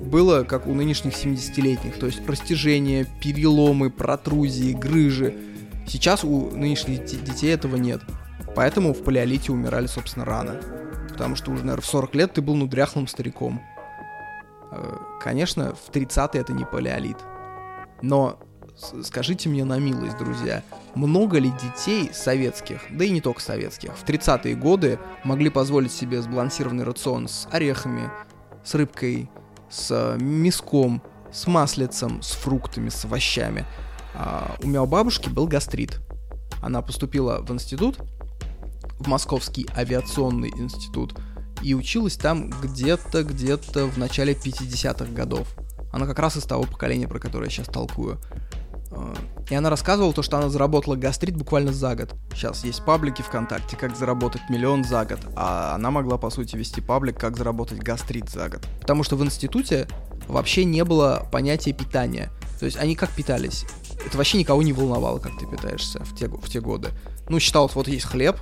[0.07, 5.35] было как у нынешних 70-летних, то есть растяжение, переломы, протрузии, грыжи.
[5.87, 8.01] Сейчас у нынешних детей этого нет.
[8.57, 10.59] Поэтому в палеолите умирали, собственно, рано.
[11.11, 13.61] Потому что уже, наверное, в 40 лет ты был, ну, дряхлым стариком.
[14.73, 17.19] Э, конечно, в 30-е это не палеолит.
[18.01, 18.39] Но
[19.03, 20.63] скажите мне на милость, друзья,
[20.95, 26.23] много ли детей советских, да и не только советских, в 30-е годы могли позволить себе
[26.23, 28.11] сбалансированный рацион с орехами,
[28.65, 29.31] с рыбкой,
[29.71, 33.67] с мяском, с маслицем, с фруктами, с овощами?
[34.15, 36.01] А у меня у бабушки был гастрит.
[36.63, 37.99] Она поступила в институт,
[38.99, 41.19] в Московский авиационный институт
[41.63, 45.49] и училась там где-то, где-то в начале 50-х годов.
[45.93, 48.19] Она как раз из того поколения, про которое я сейчас толкую.
[48.93, 49.15] А,
[49.51, 52.15] и она рассказывала то, что она заработала гастрит буквально за год.
[52.35, 56.81] Сейчас есть паблики ВКонтакте, как заработать миллион за год, а она могла, по сути, вести
[56.81, 58.67] паблик, как заработать гастрит за год.
[58.81, 59.87] Потому что в институте
[60.29, 62.31] вообще не было понятия питания.
[62.59, 63.65] То есть они как питались?
[64.05, 66.91] Это вообще никого не волновало, как ты питаешься в те, в те годы.
[67.29, 68.37] Ну, считалось, вот есть хлеб,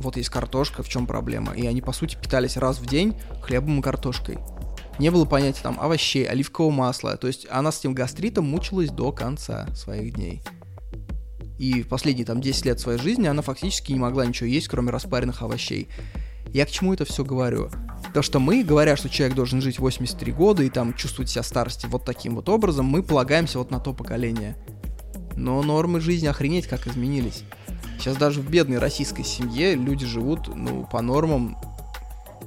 [0.00, 1.52] вот есть картошка, в чем проблема.
[1.54, 4.38] И они, по сути, питались раз в день хлебом и картошкой.
[4.98, 7.16] Не было понятия там овощей, оливкового масла.
[7.16, 10.42] То есть она с этим гастритом мучилась до конца своих дней.
[11.58, 14.90] И в последние там 10 лет своей жизни она фактически не могла ничего есть, кроме
[14.90, 15.88] распаренных овощей.
[16.52, 17.70] Я к чему это все говорю?
[18.12, 21.86] То, что мы, говоря, что человек должен жить 83 года и там чувствовать себя старости
[21.86, 24.56] вот таким вот образом, мы полагаемся вот на то поколение.
[25.36, 27.44] Но нормы жизни охренеть как изменились.
[28.00, 31.58] Сейчас даже в бедной российской семье люди живут, ну, по нормам,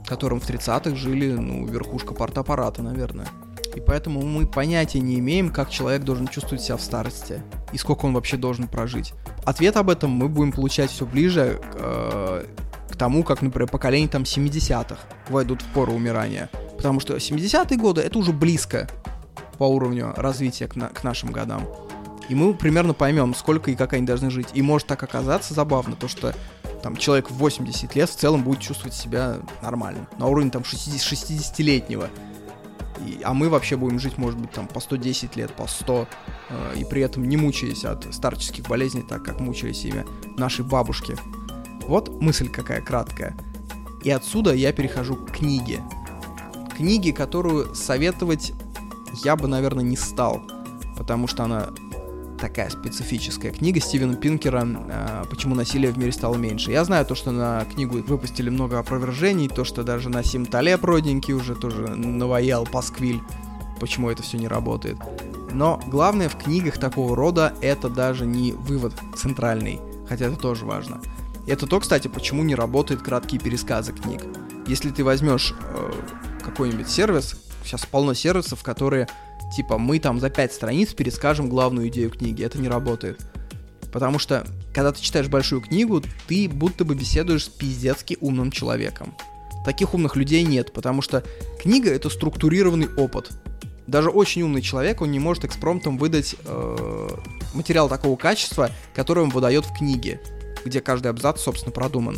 [0.07, 3.27] которым в 30-х жили, ну, верхушка партаппарата, наверное.
[3.75, 8.05] И поэтому мы понятия не имеем, как человек должен чувствовать себя в старости и сколько
[8.05, 9.13] он вообще должен прожить.
[9.45, 12.45] Ответ об этом мы будем получать все ближе э,
[12.89, 14.97] к тому, как, например, поколение там 70-х
[15.29, 16.49] войдут в пору умирания.
[16.77, 18.87] Потому что 70-е годы это уже близко
[19.57, 21.67] по уровню развития к, на, к нашим годам.
[22.29, 24.47] И мы примерно поймем, сколько и как они должны жить.
[24.53, 26.33] И может так оказаться забавно, то что
[26.81, 30.07] там человек в 80 лет в целом будет чувствовать себя нормально.
[30.17, 32.09] На уровне там 60, 60-летнего.
[33.05, 36.07] И, а мы вообще будем жить, может быть, там по 110 лет, по 100,
[36.49, 40.05] э, и при этом не мучаясь от старческих болезней, так как мучились ими
[40.37, 41.15] наши бабушки.
[41.87, 43.35] Вот мысль какая краткая.
[44.03, 45.81] И отсюда я перехожу к книге.
[46.77, 48.53] Книге, которую советовать
[49.23, 50.41] я бы, наверное, не стал,
[50.97, 51.69] потому что она
[52.43, 56.71] такая специфическая книга Стивена Пинкера э, «Почему насилие в мире стало меньше».
[56.71, 61.33] Я знаю то, что на книгу выпустили много опровержений, то, что даже на Талеб родненький
[61.33, 63.21] уже тоже наваял пасквиль,
[63.79, 64.97] почему это все не работает.
[65.53, 69.79] Но главное в книгах такого рода это даже не вывод центральный,
[70.09, 70.99] хотя это тоже важно.
[71.47, 74.21] Это то, кстати, почему не работают краткие пересказы книг.
[74.67, 75.91] Если ты возьмешь э,
[76.43, 79.07] какой-нибудь сервис, сейчас полно сервисов, которые
[79.55, 82.43] типа мы там за пять страниц перескажем главную идею книги.
[82.43, 83.19] Это не работает.
[83.91, 89.13] Потому что, когда ты читаешь большую книгу, ты будто бы беседуешь с пиздецки умным человеком.
[89.65, 91.23] Таких умных людей нет, потому что
[91.61, 93.31] книга это структурированный опыт.
[93.85, 97.07] Даже очень умный человек, он не может экспромтом выдать э,
[97.53, 100.21] материал такого качества, который он выдает в книге,
[100.65, 102.17] где каждый абзац, собственно, продуман.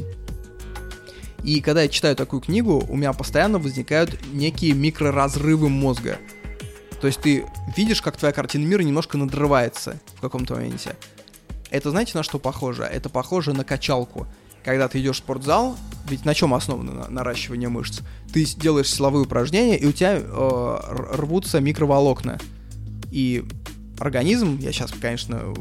[1.43, 6.17] И когда я читаю такую книгу, у меня постоянно возникают некие микроразрывы мозга.
[7.06, 7.46] То есть ты
[7.78, 10.96] видишь, как твоя картина мира немножко надрывается в каком-то моменте.
[11.70, 12.82] Это знаете на что похоже?
[12.82, 14.26] Это похоже на качалку.
[14.63, 15.78] Когда ты идешь в спортзал,
[16.10, 18.00] ведь на чем основано наращивание мышц?
[18.34, 20.78] Ты делаешь силовые упражнения, и у тебя э,
[21.12, 22.39] рвутся микроволокна.
[23.12, 23.46] И
[23.99, 25.53] организм, я сейчас, конечно,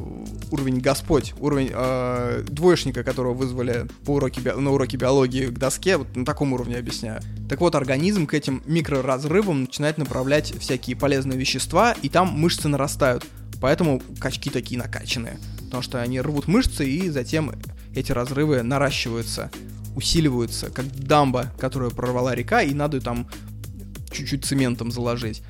[0.51, 6.15] уровень Господь, уровень э, двоечника, которого вызвали по уроке, на уроке биологии к доске, вот
[6.17, 7.21] на таком уровне объясняю.
[7.49, 13.25] Так вот, организм к этим микроразрывам начинает направлять всякие полезные вещества, и там мышцы нарастают.
[13.61, 15.39] Поэтому качки такие накачанные.
[15.65, 17.53] Потому что они рвут мышцы, и затем
[17.95, 19.51] эти разрывы наращиваются,
[19.97, 23.29] усиливаются, как дамба, которую прорвала река, и надо там
[24.11, 25.43] чуть-чуть цементом заложить.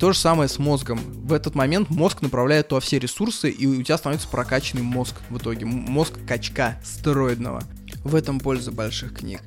[0.00, 0.98] То же самое с мозгом.
[0.98, 5.36] В этот момент мозг направляет туда все ресурсы, и у тебя становится прокачанный мозг в
[5.36, 5.66] итоге.
[5.66, 7.62] Мозг качка стероидного.
[8.02, 9.42] В этом польза больших книг.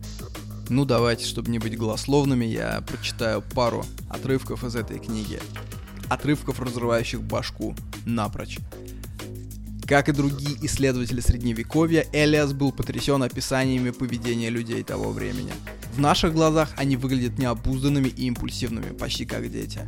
[0.70, 5.40] Ну давайте, чтобы не быть голословными, я прочитаю пару отрывков из этой книги.
[6.08, 8.60] Отрывков, разрывающих башку напрочь.
[9.88, 15.52] Как и другие исследователи средневековья, Элиас был потрясен описаниями поведения людей того времени.
[15.96, 19.82] В наших глазах они выглядят необузданными и импульсивными, почти как дети.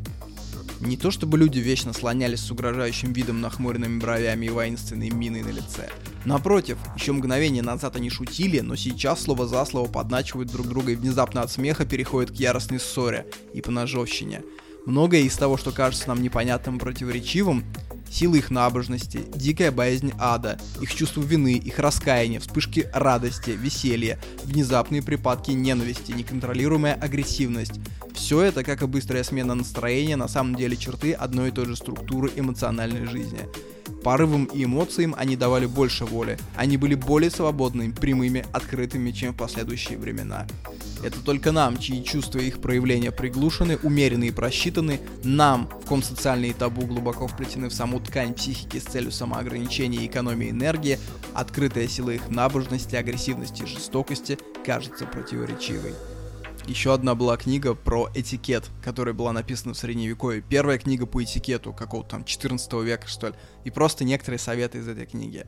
[0.82, 5.50] Не то чтобы люди вечно слонялись с угрожающим видом нахмуренными бровями и воинственной миной на
[5.50, 5.90] лице.
[6.26, 10.96] Напротив, еще мгновение назад они шутили, но сейчас слово за слово подначивают друг друга и
[10.96, 14.42] внезапно от смеха переходят к яростной ссоре и поножовщине.
[14.86, 17.64] Многое из того, что кажется нам непонятным и противоречивым,
[18.10, 25.02] сила их набожности, дикая боязнь ада, их чувство вины, их раскаяние, вспышки радости, веселья, внезапные
[25.02, 27.80] припадки ненависти, неконтролируемая агрессивность.
[28.14, 31.76] Все это, как и быстрая смена настроения, на самом деле черты одной и той же
[31.76, 33.40] структуры эмоциональной жизни.
[34.04, 36.38] Порывам и эмоциям они давали больше воли.
[36.56, 40.46] Они были более свободными, прямыми, открытыми, чем в последующие времена.
[41.06, 46.02] Это только нам, чьи чувства и их проявления приглушены, умерены и просчитаны, нам, в ком
[46.02, 50.98] социальные табу глубоко вплетены в саму ткань психики с целью самоограничения и экономии энергии,
[51.36, 55.94] открытая сила их набожности, агрессивности и жестокости кажется противоречивой.
[56.66, 60.42] Еще одна была книга про этикет, которая была написана в средневековье.
[60.42, 63.34] Первая книга по этикету, какого-то там 14 века, что ли.
[63.64, 65.46] И просто некоторые советы из этой книги.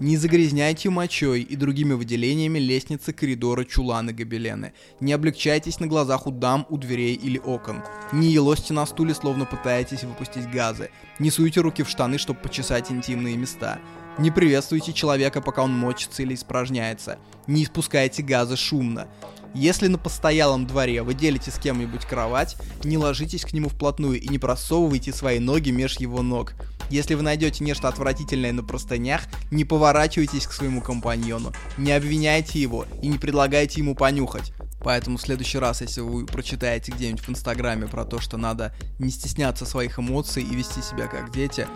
[0.00, 4.72] Не загрязняйте мочой и другими выделениями лестницы, коридоры, чуланы, гобелены.
[5.00, 7.82] Не облегчайтесь на глазах у дам, у дверей или окон.
[8.12, 10.90] Не елосьте на стуле, словно пытаетесь выпустить газы.
[11.18, 13.80] Не суйте руки в штаны, чтобы почесать интимные места.
[14.18, 17.18] Не приветствуйте человека, пока он мочится или испражняется.
[17.48, 19.08] Не испускайте газы шумно.
[19.54, 24.28] Если на постоялом дворе вы делите с кем-нибудь кровать, не ложитесь к нему вплотную и
[24.28, 26.54] не просовывайте свои ноги меж его ног.
[26.90, 32.86] Если вы найдете нечто отвратительное на простынях, не поворачивайтесь к своему компаньону, не обвиняйте его
[33.02, 34.52] и не предлагайте ему понюхать.
[34.80, 39.10] Поэтому в следующий раз, если вы прочитаете где-нибудь в Инстаграме про то, что надо не
[39.10, 41.66] стесняться своих эмоций и вести себя как дети,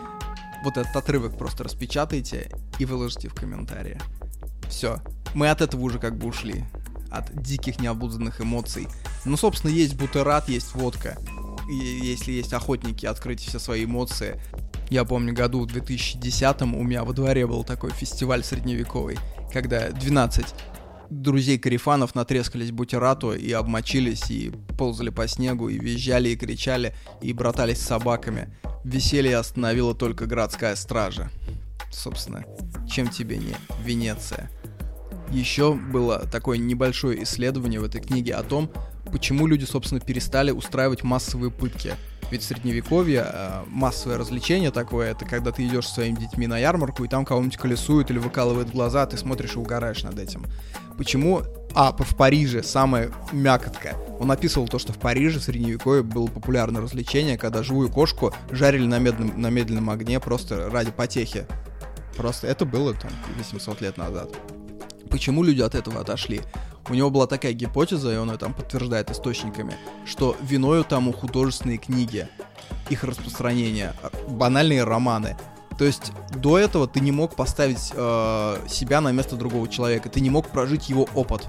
[0.65, 4.01] вот этот отрывок просто распечатайте и выложите в комментарии.
[4.69, 4.99] Все.
[5.35, 6.65] Мы от этого уже как бы ушли.
[7.13, 8.89] От диких необузданных эмоций.
[9.25, 11.19] Ну, собственно, есть бутерат, есть водка.
[11.71, 14.41] И если есть охотники открыть все свои эмоции.
[14.89, 19.19] Я помню, году в 2010 у меня во дворе был такой фестиваль средневековый,
[19.53, 20.45] когда 12
[21.13, 27.33] друзей карифанов натрескались бутерату и обмочились, и ползали по снегу, и визжали, и кричали, и
[27.33, 28.55] братались с собаками.
[28.85, 31.31] Веселье остановила только городская стража.
[31.91, 32.45] Собственно,
[32.91, 34.51] чем тебе не Венеция?
[35.33, 38.71] Еще было такое небольшое исследование в этой книге о том,
[39.11, 41.95] почему люди, собственно, перестали устраивать массовые пытки.
[42.31, 46.59] Ведь в средневековье э, массовое развлечение такое, это когда ты идешь со своими детьми на
[46.59, 50.45] ярмарку, и там кого-нибудь колесуют или выкалывают глаза, ты смотришь и угораешь над этим.
[50.99, 51.43] Почему?
[51.75, 53.97] А, в Париже самая мякотка.
[54.21, 58.87] Он описывал то, что в Париже в средневековье было популярное развлечение, когда живую кошку жарили
[58.87, 61.47] на, медном, на медленном огне просто ради потехи.
[62.17, 64.31] Просто это было там 800 лет назад.
[65.13, 66.41] Почему люди от этого отошли?
[66.89, 69.75] У него была такая гипотеза, и он ее там подтверждает источниками,
[70.07, 72.29] что виною тому художественные книги,
[72.89, 75.37] их распространение, а, банальные романы.
[75.79, 80.21] То есть до этого ты не мог поставить э, себя на место другого человека, ты
[80.21, 81.47] не мог прожить его опыт.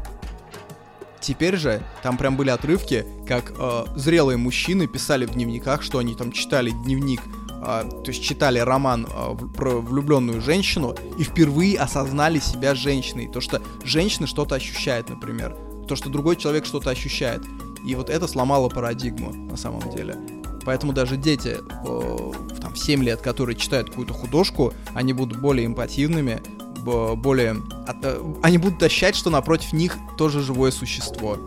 [1.21, 6.15] Теперь же там прям были отрывки, как э, зрелые мужчины писали в дневниках, что они
[6.15, 7.21] там читали дневник
[7.63, 13.27] то есть читали роман а, про влюбленную женщину и впервые осознали себя женщиной.
[13.27, 15.55] То, что женщина что-то ощущает, например.
[15.87, 17.41] То, что другой человек что-то ощущает.
[17.85, 20.17] И вот это сломало парадигму на самом деле.
[20.65, 25.65] Поэтому даже дети э, там, в 7 лет, которые читают какую-то художку, они будут более
[25.65, 26.41] эмпативными,
[26.83, 27.57] более...
[28.03, 31.37] Э, они будут ощущать, что напротив них тоже живое существо.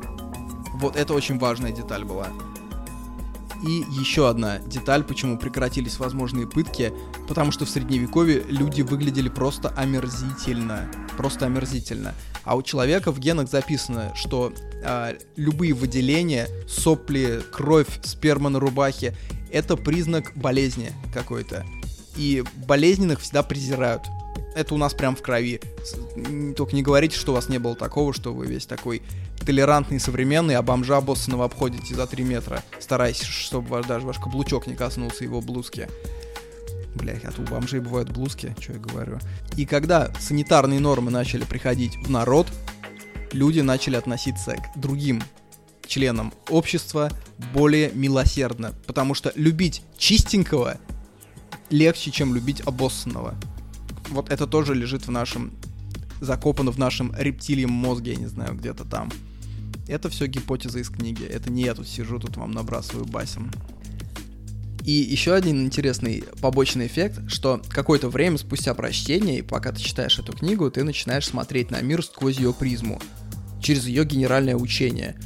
[0.74, 2.28] Вот это очень важная деталь была.
[3.64, 6.92] И еще одна деталь, почему прекратились возможные пытки,
[7.28, 10.90] потому что в средневековье люди выглядели просто омерзительно.
[11.16, 12.14] Просто омерзительно.
[12.44, 19.16] А у человека в генах записано, что э, любые выделения, сопли, кровь, сперма на рубахе—
[19.52, 21.64] это признак болезни какой-то.
[22.16, 24.02] И болезненных всегда презирают
[24.54, 25.60] это у нас прям в крови.
[26.56, 29.02] Только не говорите, что у вас не было такого, что вы весь такой
[29.44, 34.66] толерантный, современный, а бомжа боссаного обходите за 3 метра, стараясь, чтобы ваш, даже ваш каблучок
[34.66, 35.88] не коснулся его блузки.
[36.94, 39.18] Блять, а то у бомжей бывают блузки, что я говорю.
[39.56, 42.46] И когда санитарные нормы начали приходить в народ,
[43.32, 45.22] люди начали относиться к другим
[45.86, 47.10] членам общества
[47.52, 48.72] более милосердно.
[48.86, 50.78] Потому что любить чистенького
[51.70, 53.34] легче, чем любить обоссанного
[54.08, 55.52] вот это тоже лежит в нашем,
[56.20, 59.10] закопано в нашем рептилием мозге, я не знаю, где-то там.
[59.88, 61.24] Это все гипотеза из книги.
[61.24, 63.52] Это не я тут сижу, тут вам набрасываю басен.
[64.84, 70.18] И еще один интересный побочный эффект, что какое-то время спустя прочтение, и пока ты читаешь
[70.18, 73.00] эту книгу, ты начинаешь смотреть на мир сквозь ее призму,
[73.60, 75.16] через ее генеральное учение.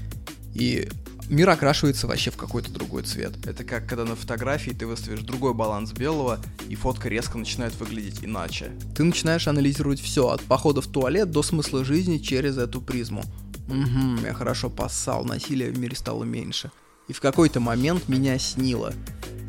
[0.54, 0.88] И
[1.30, 3.46] мир окрашивается вообще в какой-то другой цвет.
[3.46, 8.22] Это как когда на фотографии ты выставишь другой баланс белого, и фотка резко начинает выглядеть
[8.22, 8.72] иначе.
[8.94, 13.22] Ты начинаешь анализировать все, от похода в туалет до смысла жизни через эту призму.
[13.68, 16.70] Угу, я хорошо поссал, насилия в мире стало меньше.
[17.08, 18.92] И в какой-то момент меня снило.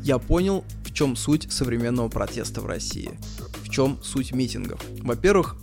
[0.02, 3.10] Я понял, в чем суть современного протеста в России.
[3.62, 4.80] В чем суть митингов.
[5.00, 5.56] Во-первых,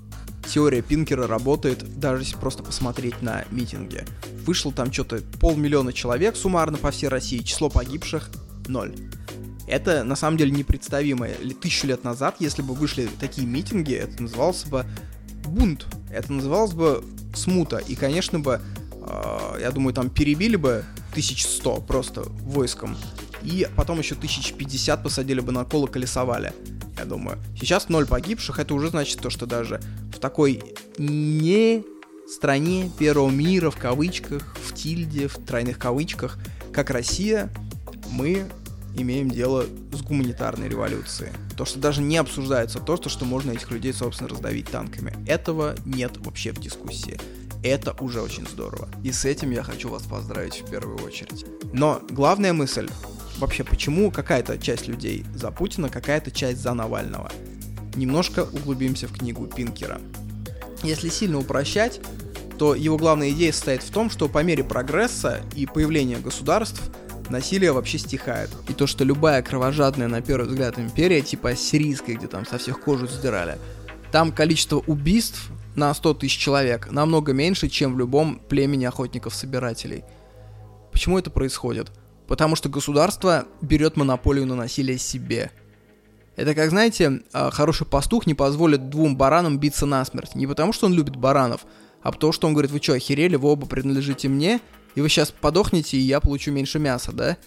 [0.50, 4.06] теория Пинкера работает, даже если просто посмотреть на митинги.
[4.46, 8.30] Вышло там что-то полмиллиона человек суммарно по всей России, число погибших—
[8.68, 8.96] ноль.
[9.68, 11.28] Это на самом деле непредставимо.
[11.62, 14.86] Тысячу лет назад, если бы вышли такие митинги, это назывался бы
[15.46, 17.04] бунт, это называлось бы
[17.36, 17.78] смута.
[17.78, 22.98] И, конечно бы, э, я думаю, там перебили бы 1100 просто войском.
[23.44, 26.54] И потом еще 1050 посадили бы на кол и колесовали
[27.00, 27.38] я думаю.
[27.60, 29.82] Сейчас ноль погибших, это уже значит то, что даже
[30.14, 30.62] в такой
[30.98, 31.84] не
[32.28, 36.38] стране первого мира, в кавычках, в тильде, в тройных кавычках,
[36.74, 37.50] как Россия,
[38.12, 38.46] мы
[38.96, 41.32] имеем дело с гуманитарной революцией.
[41.58, 45.16] То, что даже не обсуждается то, что, можно этих людей, собственно, раздавить танками.
[45.28, 47.20] Этого нет вообще в дискуссии.
[47.64, 48.88] Это уже очень здорово.
[49.04, 51.46] И с этим я хочу вас поздравить в первую очередь.
[51.74, 52.90] Но главная мысль
[53.38, 57.32] вообще, почему какая-то часть людей за Путина, какая-то часть за Навального.
[57.96, 60.00] Немножко углубимся в книгу Пинкера.
[60.84, 62.00] Если сильно упрощать,
[62.58, 66.82] то его главная идея состоит в том, что по мере прогресса и появления государств
[67.30, 68.50] насилие вообще стихает.
[68.68, 72.82] И то, что любая кровожадная, на первый взгляд, империя, типа сирийская, где там со всех
[72.82, 73.58] кожу сдирали,
[74.12, 75.50] там количество убийств
[75.80, 80.04] на 100 тысяч человек намного меньше, чем в любом племени охотников-собирателей.
[80.92, 81.92] Почему это происходит?
[82.28, 85.52] Потому что государство берет монополию на насилие себе.
[86.36, 90.36] Это как, знаете, а, хороший пастух не позволит двум баранам биться насмерть.
[90.36, 91.66] Не потому, что он любит баранов,
[92.02, 94.62] а потому, что он говорит, вы что, охерели, вы оба принадлежите мне,
[94.96, 97.38] и вы сейчас подохнете, и я получу меньше мяса, да?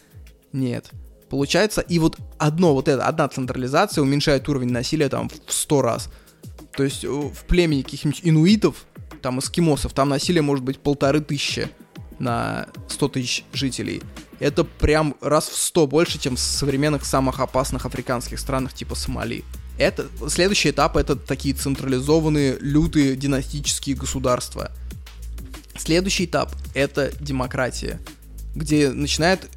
[0.53, 0.91] Нет.
[1.31, 6.11] Получается, и вот одно, вот это, одна централизация уменьшает уровень насилия там в сто раз.
[6.77, 8.87] То есть э, в племени каких-нибудь инуитов,
[9.21, 11.71] там эскимосов, там насилие может быть полторы тысячи
[12.19, 14.03] на 100 тысяч жителей.
[14.39, 19.45] Это прям раз в 100 больше, чем в современных самых опасных африканских странах типа Сомали.
[19.79, 24.71] Это, следующий этап это такие централизованные, лютые династические государства.
[25.77, 27.99] Следующий этап это демократия,
[28.55, 29.49] где начинает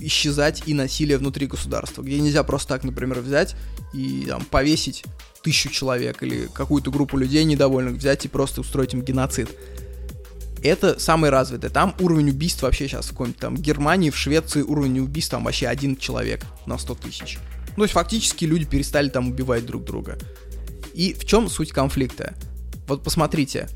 [0.00, 3.56] исчезать и насилие внутри государства, где нельзя просто так, например, взять
[3.92, 5.04] и там, повесить
[5.44, 9.50] тысячу человек или какую-то группу людей недовольных, взять и просто устроить им геноцид.
[10.62, 11.68] Это самый развитый.
[11.68, 15.68] Там уровень убийств вообще сейчас в какой-нибудь там Германии, в Швеции уровень убийств там вообще
[15.68, 17.38] один человек на 100 тысяч.
[17.68, 20.18] Ну, то есть фактически люди перестали там убивать друг друга.
[20.94, 22.34] И в чем суть конфликта?
[22.86, 23.68] Вот посмотрите,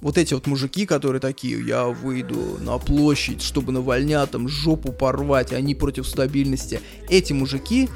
[0.00, 5.52] вот эти вот мужики, которые такие, я выйду на площадь, чтобы на там жопу порвать,
[5.52, 6.80] они против стабильности.
[7.08, 7.88] Эти мужики,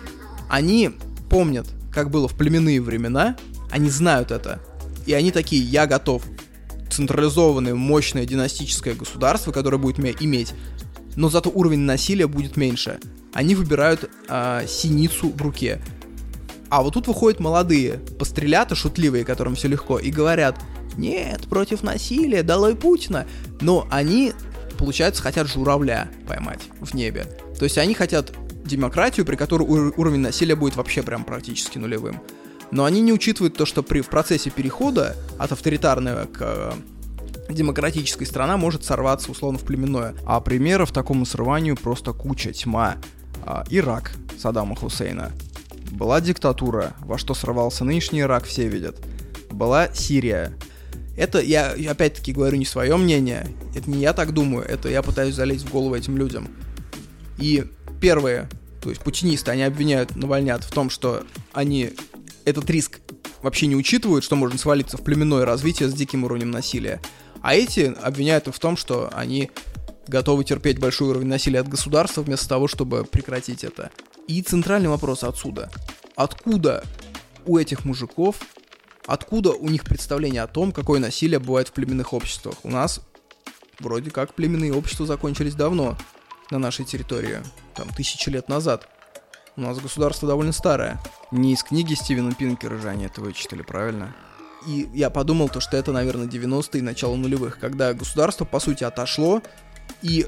[0.48, 0.90] они
[1.28, 3.36] помнят, как было в племенные времена,
[3.70, 4.60] они знают это.
[5.06, 6.22] И они такие, я готов.
[6.90, 10.54] Централизованное, мощное династическое государство, которое будет иметь,
[11.16, 12.98] но зато уровень насилия будет меньше.
[13.32, 15.80] Они выбирают э, синицу в руке.
[16.68, 20.60] А вот тут выходят молодые, пострелята шутливые, которым все легко, и говорят,
[20.96, 23.26] нет, против насилия, долой Путина.
[23.60, 24.32] Но они,
[24.78, 27.26] получается, хотят журавля поймать в небе.
[27.58, 28.32] То есть они хотят
[28.70, 32.20] демократию, при которой уровень насилия будет вообще прям практически нулевым.
[32.70, 36.72] Но они не учитывают то, что при, в процессе перехода от авторитарного к э,
[37.52, 40.14] демократической страна может сорваться условно в племенное.
[40.24, 42.96] А примеров такому срыванию просто куча, тьма.
[43.44, 45.32] А, Ирак Саддама Хусейна.
[45.90, 48.96] Была диктатура, во что сорвался нынешний Ирак, все видят.
[49.50, 50.52] Была Сирия.
[51.16, 55.34] Это я опять-таки говорю не свое мнение, это не я так думаю, это я пытаюсь
[55.34, 56.48] залезть в голову этим людям.
[57.36, 57.64] И
[58.00, 58.48] первые,
[58.80, 61.92] то есть путинисты, они обвиняют Навальнят в том, что они
[62.44, 63.00] этот риск
[63.42, 67.00] вообще не учитывают, что можно свалиться в племенное развитие с диким уровнем насилия.
[67.42, 69.50] А эти обвиняют в том, что они
[70.06, 73.90] готовы терпеть большой уровень насилия от государства вместо того, чтобы прекратить это.
[74.26, 75.70] И центральный вопрос отсюда.
[76.16, 76.84] Откуда
[77.46, 78.36] у этих мужиков,
[79.06, 82.56] откуда у них представление о том, какое насилие бывает в племенных обществах?
[82.62, 83.00] У нас
[83.78, 85.96] вроде как племенные общества закончились давно
[86.50, 87.38] на нашей территории,
[87.74, 88.88] там тысячи лет назад.
[89.56, 91.00] У нас государство довольно старое.
[91.30, 94.14] Не из книги Стивена Пинкера же они это вычитали, правильно?
[94.66, 99.42] И я подумал, то, что это, наверное, 90-е, начало нулевых, когда государство, по сути, отошло,
[100.02, 100.26] и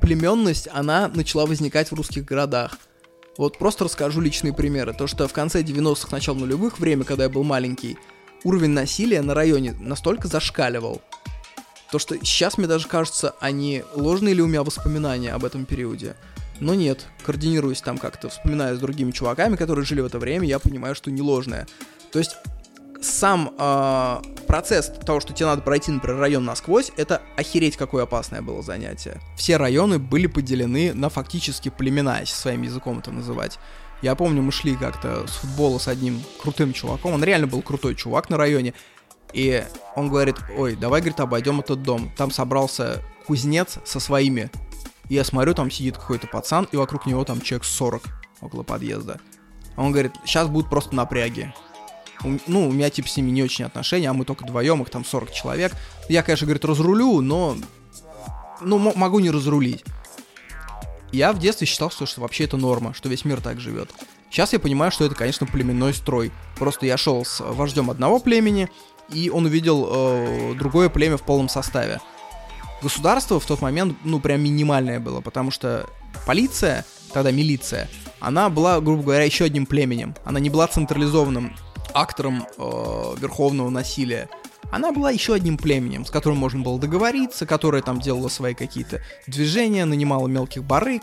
[0.00, 2.78] племенность, она начала возникать в русских городах.
[3.36, 4.92] Вот просто расскажу личные примеры.
[4.92, 7.98] То, что в конце 90-х, начало нулевых, время, когда я был маленький,
[8.44, 11.02] уровень насилия на районе настолько зашкаливал,
[11.94, 16.16] то что сейчас мне даже кажется, они ложные ли у меня воспоминания об этом периоде.
[16.58, 20.58] Но нет, координируясь там как-то, вспоминая с другими чуваками, которые жили в это время, я
[20.58, 21.68] понимаю, что не ложное.
[22.10, 22.34] То есть
[23.00, 28.42] сам э, процесс того, что тебе надо пройти, например, район насквозь, это охереть какое опасное
[28.42, 29.20] было занятие.
[29.36, 33.60] Все районы были поделены на фактически племена, если своим языком это называть.
[34.02, 37.94] Я помню, мы шли как-то с футбола с одним крутым чуваком, он реально был крутой
[37.94, 38.74] чувак на районе,
[39.34, 39.64] и
[39.96, 42.10] он говорит, ой, давай, говорит, обойдем этот дом.
[42.16, 44.50] Там собрался кузнец со своими.
[45.08, 48.02] И я смотрю, там сидит какой-то пацан, и вокруг него там человек 40
[48.40, 49.20] около подъезда.
[49.76, 51.52] Он говорит, сейчас будут просто напряги
[52.46, 55.04] ну, у меня, типа, с ними не очень отношения, а мы только вдвоем, их там
[55.04, 55.72] 40 человек.
[56.08, 57.56] Я, конечно, говорит, разрулю, но,
[58.60, 59.84] ну, могу не разрулить.
[61.12, 63.90] Я в детстве считал, что, что вообще это норма, что весь мир так живет.
[64.30, 66.32] Сейчас я понимаю, что это, конечно, племенной строй.
[66.56, 68.68] Просто я шел с вождем одного племени,
[69.10, 72.00] и он увидел э, другое племя в полном составе.
[72.82, 75.86] Государство в тот момент, ну, прям минимальное было, потому что
[76.26, 77.88] полиция, тогда милиция,
[78.20, 80.14] она была, грубо говоря, еще одним племенем.
[80.24, 81.56] Она не была централизованным
[81.94, 84.28] актором э, верховного насилия.
[84.70, 89.02] Она была еще одним племенем, с которым можно было договориться, которое там делало свои какие-то
[89.26, 91.02] движения, нанимала мелких барыг,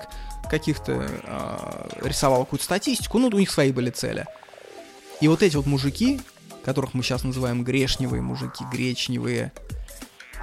[0.49, 4.25] каких-то э, рисовала какую-то статистику, ну, у них свои были цели.
[5.21, 6.19] И вот эти вот мужики,
[6.63, 9.51] которых мы сейчас называем грешневые мужики, гречневые,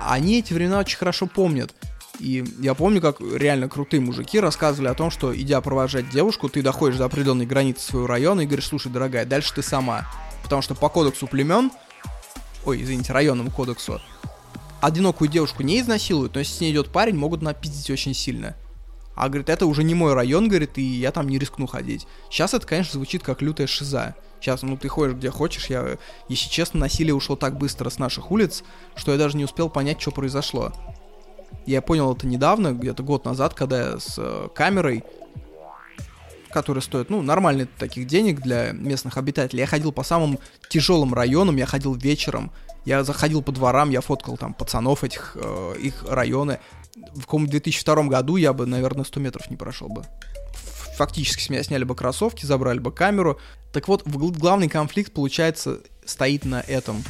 [0.00, 1.74] Они эти времена очень хорошо помнят.
[2.20, 6.62] И я помню, как реально крутые мужики рассказывали о том, что идя провожать девушку, ты
[6.62, 10.06] доходишь до определенной границы своего района и говоришь, слушай, дорогая, дальше ты сама.
[10.42, 11.70] Потому что по кодексу племен,
[12.64, 14.00] ой, извините, районному кодексу,
[14.80, 18.56] одинокую девушку не изнасилуют, но если с ней идет парень, могут напиздить очень сильно.
[19.14, 22.06] А, говорит, это уже не мой район, говорит, и я там не рискну ходить.
[22.30, 24.14] Сейчас это, конечно, звучит как лютая шиза.
[24.40, 28.30] Сейчас, ну, ты ходишь где хочешь, я, если честно, насилие ушло так быстро с наших
[28.30, 28.62] улиц,
[28.94, 30.72] что я даже не успел понять, что произошло.
[31.66, 35.04] Я понял это недавно, где-то год назад, когда я с э, камерой,
[36.50, 41.56] которая стоит, ну, нормальных таких денег для местных обитателей, я ходил по самым тяжелым районам,
[41.56, 42.52] я ходил вечером,
[42.84, 46.60] я заходил по дворам, я фоткал там пацанов этих, э, их районы.
[47.14, 50.04] В каком 2002 году я бы, наверное, 100 метров не прошел бы.
[50.98, 53.38] Фактически с меня сняли бы кроссовки, забрали бы камеру.
[53.72, 57.04] Так вот, главный конфликт, получается, стоит на этом.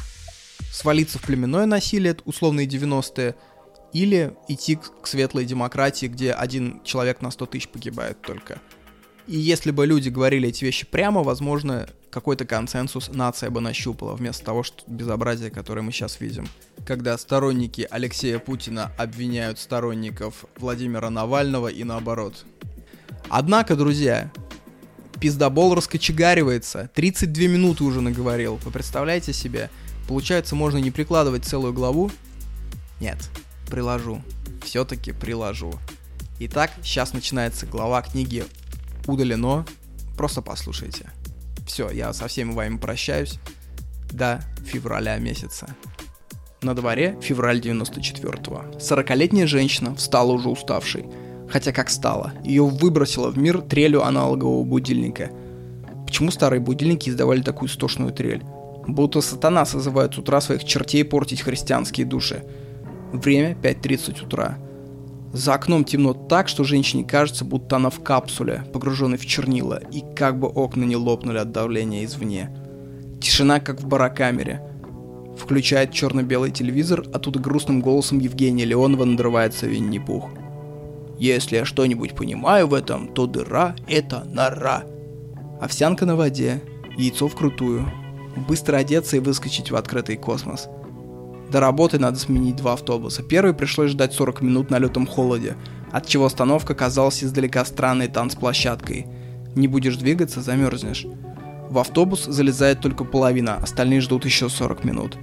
[0.70, 3.34] Свалиться в племенное насилие, условные 90-е,
[3.94, 8.60] или идти к светлой демократии, где один человек на 100 тысяч погибает только.
[9.26, 14.44] И если бы люди говорили эти вещи прямо, возможно, какой-то консенсус нация бы нащупала, вместо
[14.44, 16.46] того, что безобразие, которое мы сейчас видим.
[16.86, 22.44] Когда сторонники Алексея Путина обвиняют сторонников Владимира Навального и наоборот.
[23.28, 24.30] Однако, друзья,
[25.20, 26.90] пиздобол раскочегаривается.
[26.94, 28.58] 32 минуты уже наговорил.
[28.64, 29.70] Вы представляете себе?
[30.06, 32.10] Получается, можно не прикладывать целую главу?
[33.00, 33.18] Нет,
[33.68, 34.22] приложу.
[34.64, 35.74] Все-таки приложу.
[36.40, 38.44] Итак, сейчас начинается глава книги
[39.06, 39.66] «Удалено».
[40.16, 41.10] Просто послушайте.
[41.66, 43.38] Все, я со всеми вами прощаюсь.
[44.10, 45.68] До февраля месяца.
[46.62, 48.78] На дворе февраль 94-го.
[48.78, 51.04] 40-летняя женщина встала уже уставшей.
[51.50, 52.32] Хотя как стала?
[52.44, 55.30] Ее выбросило в мир трелью аналогового будильника.
[56.06, 58.42] Почему старые будильники издавали такую истошную трель?
[58.86, 62.44] Будто сатана созывает с утра своих чертей портить христианские души.
[63.12, 64.58] Время 5.30 утра.
[65.32, 70.02] За окном темно так, что женщине кажется, будто она в капсуле, погруженной в чернила, и
[70.16, 72.50] как бы окна не лопнули от давления извне.
[73.20, 74.62] Тишина, как в барокамере.
[75.38, 80.30] Включает черно-белый телевизор, оттуда грустным голосом Евгения Леонова надрывается Винни-Пух.
[81.18, 84.84] «Если я что-нибудь понимаю в этом, то дыра— это нора».
[85.60, 86.62] Овсянка на воде,
[86.96, 87.90] яйцо вкрутую.
[88.48, 90.68] Быстро одеться и выскочить в открытый космос—
[91.50, 93.22] до работы надо сменить два автобуса.
[93.22, 95.56] Первый пришлось ждать 40 минут на лютом холоде,
[95.90, 99.06] от чего остановка казалась издалека странной танцплощадкой.
[99.54, 101.06] Не будешь двигаться, замерзнешь.
[101.70, 105.16] В автобус залезает только половина, остальные ждут еще 40 минут.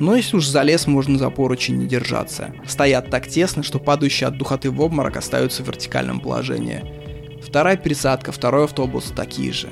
[0.00, 2.52] Но если уж залез, можно за поручень не держаться.
[2.66, 6.82] Стоят так тесно, что падающие от духоты в обморок остаются в вертикальном положении.
[7.40, 9.68] Вторая пересадка, второй автобус такие же.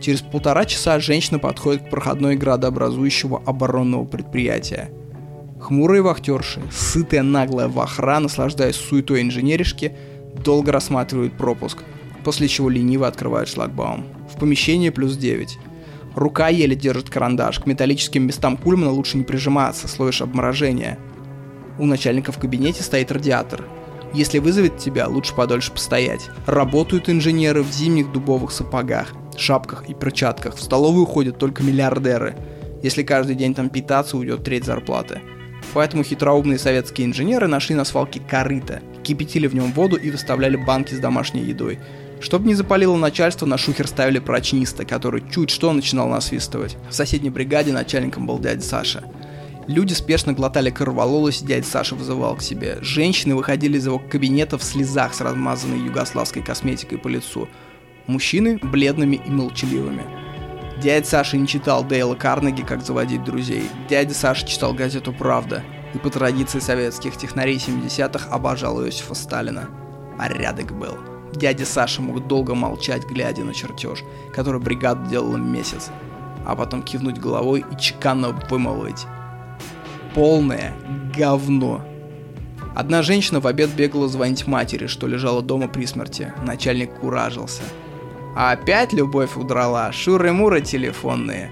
[0.00, 4.90] Через полтора часа женщина подходит к проходной градообразующего оборонного предприятия–
[5.66, 9.96] Хмурые вахтерши, сытая наглая вахра, наслаждаясь суетой инженеришки,
[10.44, 11.82] долго рассматривают пропуск,
[12.24, 14.06] после чего лениво открывают шлагбаум.
[14.32, 15.58] В помещении плюс 9.
[16.16, 20.98] Рука еле держит карандаш, к металлическим местам Кульмана лучше не прижиматься, словишь обморожения.
[21.78, 23.66] У начальника в кабинете стоит радиатор.
[24.14, 26.30] Если вызовет тебя, лучше подольше постоять.
[26.46, 30.56] Работают инженеры в зимних дубовых сапогах, шапках и перчатках.
[30.56, 32.34] В столовую ходят только миллиардеры.
[32.82, 35.20] Если каждый день там питаться, уйдет треть зарплаты.
[35.74, 40.94] Поэтому хитроумные советские инженеры нашли на свалке корыто, кипятили в нем воду и выставляли банки
[40.94, 41.78] с домашней едой.
[42.20, 46.76] Чтобы не запалило начальство, на шухер ставили прочниста, который чуть что начинал насвистывать.
[46.88, 49.04] В соседней бригаде начальником был дядя Саша.
[49.66, 52.78] Люди спешно глотали корвалолос, дядя Саша вызывал к себе.
[52.82, 57.48] Женщины выходили из его кабинета в слезах с размазанной югославской косметикой по лицу.
[58.06, 60.04] Мужчины бледными и молчаливыми.
[60.80, 63.64] Дядя Саша не читал Дейла Карнеги «Как заводить друзей».
[63.88, 65.64] Дядя Саша читал газету «Правда»
[65.94, 69.68] и по традиции советских технарей 70-х обожал Иосифа Сталина.
[70.18, 71.15] Порядок был.
[71.36, 74.02] Дядя Саша мог долго молчать, глядя на чертеж,
[74.34, 75.90] который бригада делала месяц,
[76.46, 79.06] а потом кивнуть головой и чеканно вымолвить.
[80.14, 80.74] Полное
[81.16, 81.84] говно.
[82.74, 86.32] Одна женщина в обед бегала звонить матери, что лежала дома при смерти.
[86.42, 87.62] Начальник куражился–
[88.36, 91.50] а опять любовь удрала, шуры-муры телефонные.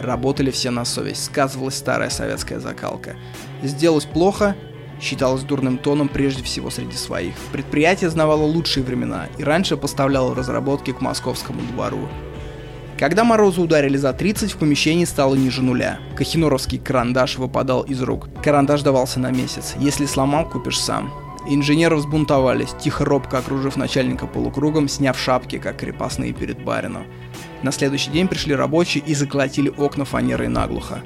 [0.00, 3.14] Работали все на совесть, сказывалась старая советская закалка.
[3.62, 4.56] Сделалось плохо,
[5.00, 7.34] считалось дурным тоном прежде всего среди своих.
[7.52, 12.08] Предприятие знавало лучшие времена и раньше поставляло разработки к московскому двору.
[12.98, 16.00] Когда морозы ударили за 30, в помещении стало ниже нуля.
[16.16, 18.28] Кахиноровский карандаш выпадал из рук.
[18.42, 19.74] Карандаш давался на месяц.
[19.78, 21.10] Если сломал, купишь сам.
[21.48, 27.06] Инженеры взбунтовались, тихо робко окружив начальника полукругом, сняв шапки, как крепостные перед барином.
[27.62, 31.00] На следующий день пришли рабочие и заколотили окна фанерой наглухо.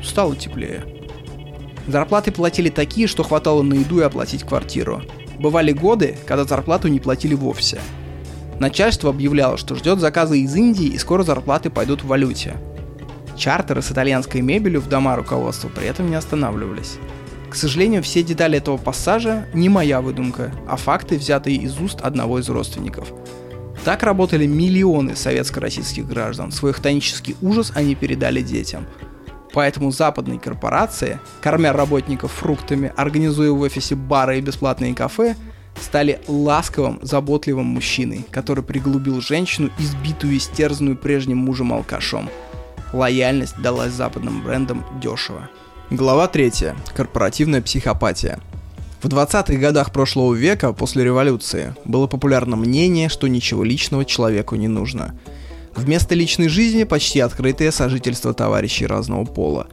[0.00, 0.84] Стало теплее.
[1.86, 5.02] Зарплаты платили такие, что хватало на еду и оплатить квартиру.
[5.38, 7.80] Бывали годы, когда зарплату не платили вовсе.
[8.60, 12.56] Начальство объявляло, что ждет заказы из Индии и скоро зарплаты пойдут в валюте.
[13.36, 16.98] Чартеры с итальянской мебелью в дома руководства при этом не останавливались.
[17.50, 22.38] К сожалению, все детали этого пассажа не моя выдумка, а факты, взятые из уст одного
[22.38, 23.12] из родственников.
[23.84, 26.52] Так работали миллионы советско-российских граждан.
[26.52, 28.86] Свой хтонический ужас они передали детям–
[29.52, 35.36] Поэтому западные корпорации, кормя работников фруктами, организуя в офисе бары и бесплатные кафе,
[35.80, 42.30] стали ласковым, заботливым мужчиной, который приглубил женщину, избитую и стерзанную прежним мужем-алкашом.
[42.92, 45.48] Лояльность далась западным брендам дешево.
[45.90, 46.52] Глава 3.
[46.94, 48.38] Корпоративная психопатия.
[49.02, 54.68] В 20-х годах прошлого века, после революции, было популярно мнение, что ничего личного человеку не
[54.68, 55.14] нужно–
[55.74, 59.68] Вместо личной жизни почти открытое сожительство товарищей разного пола.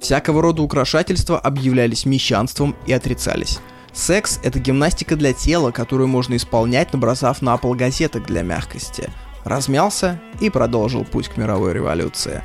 [0.00, 3.60] Всякого рода украшательства объявлялись мещанством и отрицались.
[3.92, 9.10] Секс– это гимнастика для тела, которую можно исполнять, набросав на пол газеток для мягкости.
[9.44, 12.42] Размялся и продолжил путь к мировой революции.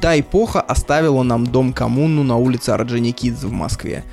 [0.00, 4.04] Та эпоха оставила нам дом-коммуну на улице Орджоникидзе в Москве.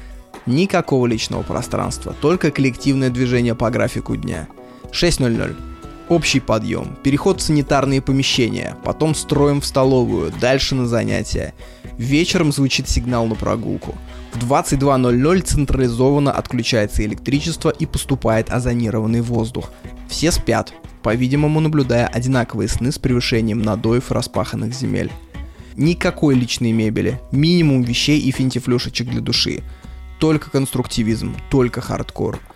[0.45, 4.47] Никакого личного пространства, только коллективное движение по графику дня.
[4.91, 5.68] 6.00.
[6.09, 11.53] Общий подъем, переход в санитарные помещения, потом строим в столовую, дальше на занятия.
[11.99, 13.95] Вечером звучит сигнал на прогулку.
[14.33, 19.71] В 22.00 централизованно отключается электричество и поступает озонированный воздух.
[20.07, 25.11] Все спят, по-видимому наблюдая одинаковые сны с превышением надоев распаханных земель.
[25.75, 29.61] Никакой личной мебели, минимум вещей и финтифлюшечек для души.
[30.19, 32.39] Только конструктивизм, только хардкор–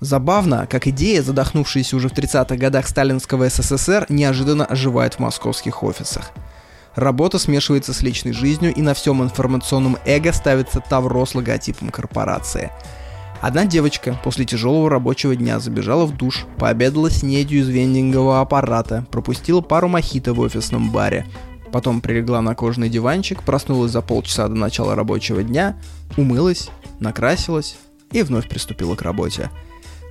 [0.00, 6.32] Забавно, как идея, задохнувшаяся уже в 30-х годах сталинского СССР, неожиданно оживает в московских офисах.
[6.94, 12.72] Работа смешивается с личной жизнью, и на всем информационном эго ставится тавро с логотипом корпорации.
[13.42, 19.06] Одна девочка после тяжелого рабочего дня забежала в душ, пообедала с недью из вендингового аппарата,
[19.10, 21.26] пропустила пару мохито в офисном баре,
[21.72, 25.78] потом прилегла на кожаный диванчик, проснулась за полчаса до начала рабочего дня,
[26.16, 26.70] умылась,
[27.00, 27.76] накрасилась
[28.12, 29.50] и вновь приступила к работе.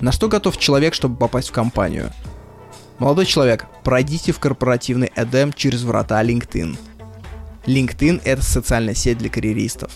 [0.01, 2.11] На что готов человек, чтобы попасть в компанию?
[2.99, 6.77] Молодой человек, пройдите в корпоративный Эдем через врата LinkedIn.
[7.65, 9.91] LinkedIn– это социальная сеть для карьеристов.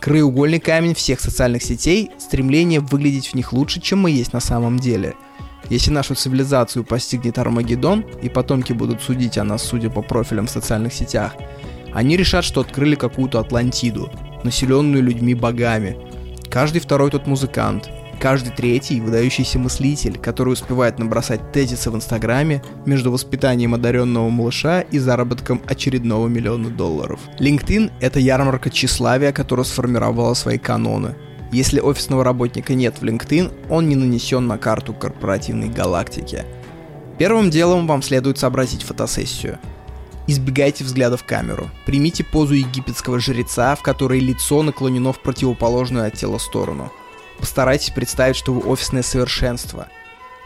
[0.00, 4.78] Краеугольный камень всех социальных сетей– стремление выглядеть в них лучше, чем мы есть на самом
[4.78, 5.14] деле.
[5.70, 10.50] Если нашу цивилизацию постигнет Армагеддон, и потомки будут судить о нас, судя по профилям в
[10.50, 11.34] социальных сетях,
[11.92, 14.10] они решат, что открыли какую-то Атлантиду,
[14.44, 15.96] населенную людьми-богами.
[16.50, 17.90] Каждый второй тут музыкант,
[18.20, 24.98] Каждый третий– выдающийся мыслитель, который успевает набросать тезисы в Инстаграме между воспитанием одаренного малыша и
[24.98, 27.20] заработком очередного миллиона долларов.
[27.38, 31.14] LinkedIn– это ярмарка тщеславия, которая сформировала свои каноны.
[31.52, 36.44] Если офисного работника нет в LinkedIn, он не нанесен на карту корпоративной галактики.
[37.18, 39.58] Первым делом вам следует сообразить фотосессию.
[40.26, 41.70] Избегайте взгляда в камеру.
[41.86, 46.92] Примите позу египетского жреца, в которой лицо наклонено в противоположную от тела сторону–
[47.38, 49.88] Постарайтесь представить, что вы офисное совершенство.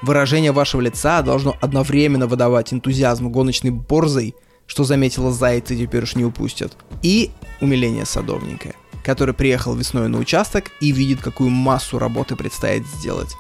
[0.03, 4.35] Выражение вашего лица должно одновременно выдавать энтузиазм гоночной борзой,
[4.67, 7.31] что заметила заяц и теперь уж не упустят, и
[7.61, 8.75] умиление садовника,
[9.05, 13.37] который приехал весной на участок и видит, какую массу работы предстоит сделать.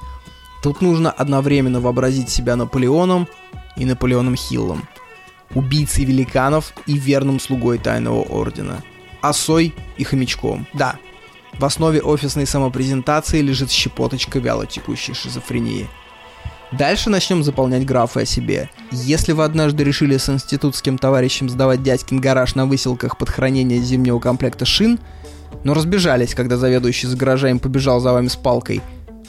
[0.62, 3.26] Тут нужно одновременно вообразить себя Наполеоном
[3.76, 4.88] и Наполеоном Хиллом,
[5.54, 8.82] убийцей великанов и верным слугой Тайного Ордена,
[9.20, 10.66] осой и хомячком.
[10.72, 10.96] Да,
[11.58, 15.88] в основе офисной самопрезентации лежит щепоточка вяло текущей шизофрении.
[16.72, 18.70] Дальше начнем заполнять графы о себе.
[18.90, 24.18] Если вы однажды решили с институтским товарищем сдавать дядькин гараж на выселках под хранение зимнего
[24.18, 24.98] комплекта шин,
[25.64, 28.80] но разбежались, когда заведующий с гаража побежал за вами с палкой,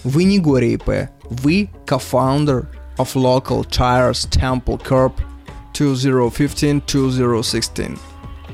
[0.05, 2.67] вы не горе ИП, вы co-founder
[2.97, 5.11] of local tires Temple Corp
[5.73, 7.99] 2015-2016.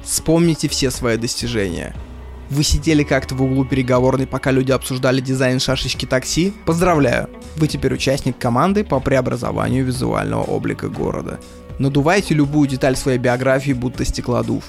[0.03, 1.93] Вспомните все свои достижения–
[2.50, 6.54] вы сидели как-то в углу переговорной, пока люди обсуждали дизайн шашечки такси?
[6.66, 7.30] Поздравляю!
[7.56, 11.39] Вы теперь участник команды по преобразованию визуального облика города.
[11.78, 14.64] Надувайте любую деталь своей биографии, будто стеклодув.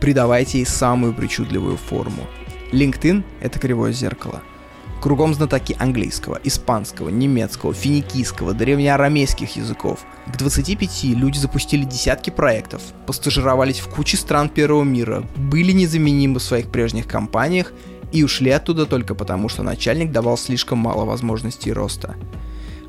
[0.00, 2.26] Придавайте ей самую причудливую форму.
[2.72, 4.42] LinkedIn— это кривое зеркало—
[5.00, 10.00] Кругом знатоки английского, испанского, немецкого, финикийского, древнеарамейских языков.
[10.32, 16.42] К 25 люди запустили десятки проектов, постажировались в куче стран первого мира, были незаменимы в
[16.42, 17.72] своих прежних компаниях
[18.10, 22.16] и ушли оттуда только потому, что начальник давал слишком мало возможностей роста.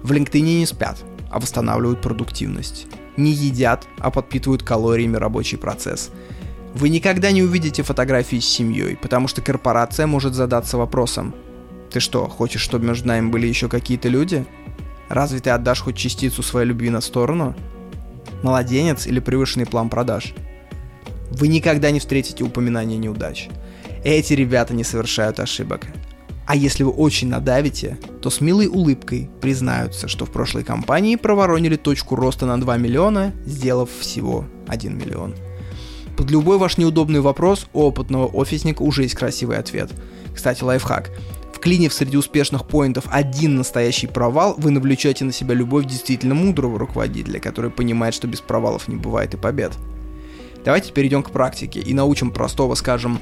[0.02, 0.98] В LinkedIn не спят,
[1.30, 2.88] а восстанавливают продуктивность.
[3.18, 6.12] Не едят, а подпитывают калориями рабочий процесс.
[6.74, 11.34] Вы никогда не увидите фотографии с семьей, потому что корпорация может задаться вопросом.
[11.92, 14.46] Ты что, хочешь, чтобы между нами были еще какие-то люди?
[15.10, 17.56] Разве ты отдашь хоть частицу своей любви на сторону?
[18.44, 20.34] Младенец или превышенный план продаж?
[21.32, 23.50] Вы никогда не встретите упоминания неудач.
[24.04, 25.88] Эти ребята не совершают ошибок.
[26.46, 31.76] А если вы очень надавите, то с милой улыбкой признаются, что в прошлой кампании проворонили
[31.76, 35.36] точку роста на 2 миллиона, сделав всего 1 миллион.
[36.16, 39.92] Под любой ваш неудобный вопрос у опытного офисника уже есть красивый ответ.
[40.34, 41.12] Кстати, лайфхак.
[41.58, 47.40] Вклинив среди успешных поинтов один настоящий провал, вы навлечете на себя любовь действительно мудрого руководителя,
[47.40, 49.72] который понимает, что без провалов не бывает и побед.
[50.64, 53.20] Давайте перейдем к практике и научим простого, скажем,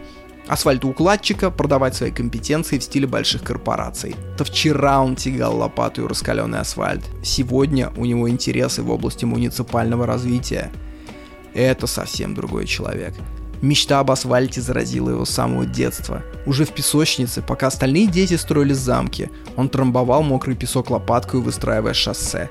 [0.50, 4.18] асфальтоукладчика продавать свои компетенции в стиле больших корпораций.
[4.38, 7.06] То вчера он тягал лопату и раскаленный асфальт.
[7.24, 10.74] Сегодня у него интересы в области муниципального развития–
[11.54, 13.14] это совсем другой человек.
[13.62, 16.24] Мечта об асфальте заразила его с самого детства.
[16.46, 22.50] Уже в песочнице, пока остальные дети строили замки, он трамбовал мокрый песок лопаткой, выстраивая шоссе.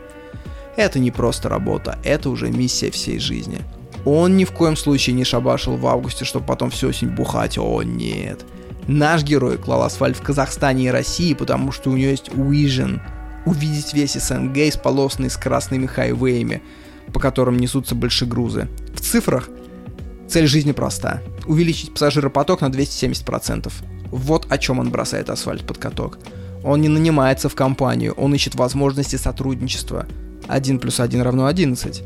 [0.77, 3.59] Это не просто работа, это уже миссия всей жизни.
[4.05, 7.57] Он ни в коем случае не шабашил в августе, чтобы потом всю осень бухать.
[7.59, 8.45] О, нет.
[8.87, 13.01] Наш герой клал асфальт в Казахстане и России, потому что у него есть vision.
[13.47, 16.63] Увидеть весь СНГ, сполосанный с красными хайвеями–
[17.13, 18.69] по которым несутся большегрузы.
[18.95, 19.49] В цифрах
[20.35, 21.23] цель жизни проста.
[21.47, 23.73] Увеличить пассажиропоток на 270%.
[24.11, 26.19] Вот о чем он бросает асфальт под каток.
[26.65, 30.07] Он не нанимается в компанию, он ищет возможности сотрудничества.
[30.49, 32.03] 1 плюс 1 равно 11.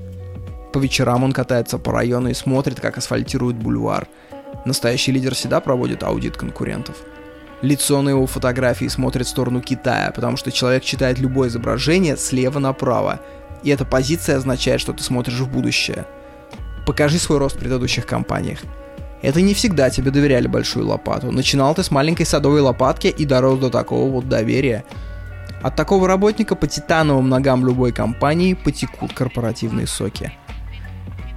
[0.75, 4.07] По вечерам он катается по району и смотрит, как асфальтируют бульвар.
[4.67, 6.97] Настоящий лидер всегда проводит аудит конкурентов.
[7.63, 12.59] Лицо на его фотографии смотрит в сторону Китая, потому что человек читает любое изображение слева
[12.59, 13.21] направо
[13.63, 16.07] и эта позиция означает, что ты смотришь в будущее.
[16.89, 18.61] Покажи свой рост в предыдущих компаниях.
[19.21, 21.31] Это не всегда тебе доверяли большую лопату.
[21.31, 24.87] Начинал ты с маленькой садовой лопатки и дорос до такого вот доверия.
[25.61, 30.33] От такого работника по титановым ногам любой компании потекут корпоративные соки.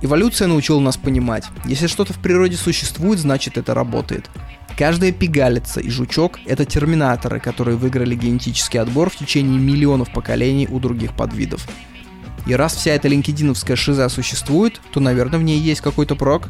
[0.02, 4.30] Эволюция научила нас понимать, если что-то в природе существует, значит это работает.
[4.78, 10.80] Каждая пигалица и жучок– это терминаторы, которые выиграли генетический отбор в течение миллионов поколений у
[10.80, 11.68] других подвидов–
[12.46, 16.50] и раз вся эта линкединовская шиза существует, то, наверное, в ней есть какой-то прок.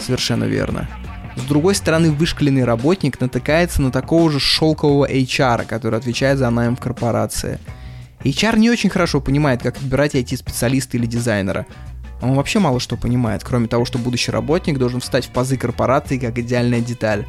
[0.00, 0.88] Совершенно верно.
[1.36, 6.76] С другой стороны, вышкаленный работник натыкается на такого же шелкового HR, который отвечает за найм
[6.76, 7.58] в корпорации.
[8.20, 11.66] HR не очень хорошо понимает, как отбирать IT-специалиста или дизайнера.
[12.22, 16.18] Он вообще мало что понимает, кроме того, что будущий работник должен встать в пазы корпорации
[16.18, 17.26] как идеальная деталь.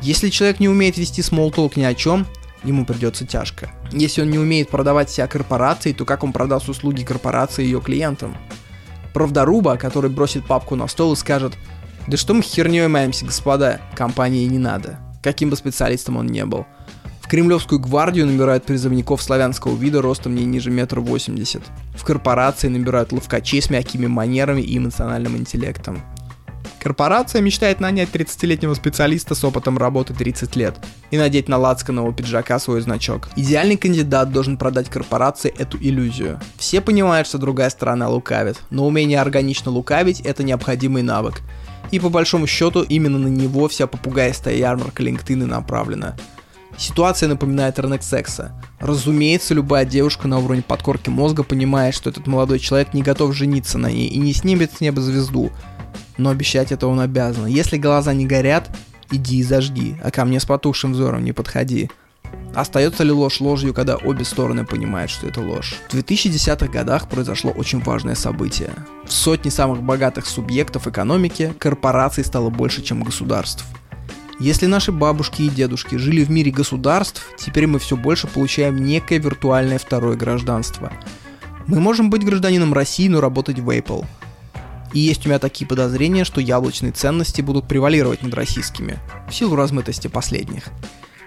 [0.00, 2.26] Если человек не умеет вести small talk ни о чем,
[2.64, 3.70] ему придется тяжко.
[3.92, 8.36] Если он не умеет продавать себя корпорации, то как он продаст услуги корпорации ее клиентам?
[9.12, 11.54] Правдоруба, который бросит папку на стол и скажет
[12.06, 16.66] «Да что мы херней маемся, господа, компании не надо», каким бы специалистом он не был.
[17.20, 21.62] В Кремлевскую гвардию набирают призывников славянского вида ростом не ниже метра восемьдесят.
[21.96, 26.02] В корпорации набирают ловкачей с мягкими манерами и эмоциональным интеллектом.
[26.84, 30.76] Корпорация мечтает нанять 30-летнего специалиста с опытом работы 30 лет
[31.10, 33.30] и надеть на лацканого пиджака свой значок.
[33.36, 36.38] Идеальный кандидат должен продать корпорации эту иллюзию.
[36.58, 41.40] Все понимают, что другая сторона лукавит, но умение органично лукавить– это необходимый навык.
[41.90, 46.14] И по большому счету именно на него вся попугайстая ярмарка LinkedIn направлена.
[46.76, 48.52] Ситуация напоминает рынок секса.
[48.80, 53.78] Разумеется, любая девушка на уровне подкорки мозга понимает, что этот молодой человек не готов жениться
[53.78, 55.50] на ней и не снимет с неба звезду,
[56.16, 57.46] но обещать это он обязан.
[57.46, 58.70] Если глаза не горят,
[59.10, 61.90] иди и зажги, а ко мне с потухшим взором не подходи.
[62.54, 65.76] Остается ли ложь ложью, когда обе стороны понимают, что это ложь?
[65.88, 68.70] В 2010-х годах произошло очень важное событие.
[69.04, 73.64] В сотне самых богатых субъектов экономики корпораций стало больше, чем государств.
[74.40, 79.18] Если наши бабушки и дедушки жили в мире государств, теперь мы все больше получаем некое
[79.18, 80.92] виртуальное второе гражданство.
[81.66, 84.04] Мы можем быть гражданином России, но работать в Apple–
[84.94, 89.56] и есть у меня такие подозрения, что яблочные ценности будут превалировать над российскими, в силу
[89.56, 90.68] размытости последних.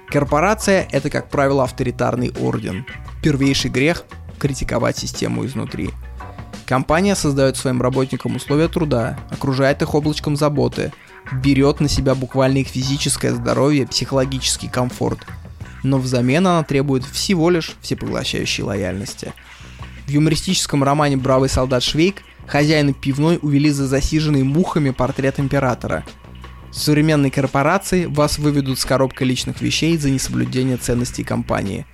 [0.09, 2.86] Корпорация– это, как правило, авторитарный орден.
[3.22, 4.05] Первейший грех–
[4.39, 5.89] критиковать систему изнутри.
[6.65, 10.93] Компания создает своим работникам условия труда, окружает их облачком заботы,
[11.34, 15.20] берет на себя буквально их физическое здоровье, психологический комфорт.
[15.84, 19.34] Но взамен она требует всего лишь всепоглощающей лояльности.
[20.05, 26.03] В юмористическом романе «Бравый солдат Швейк» хозяина пивной увели за засиженный мухами портрет императора.
[26.71, 31.85] С современной корпорации вас выведут с коробкой личных вещей за несоблюдение ценностей компании.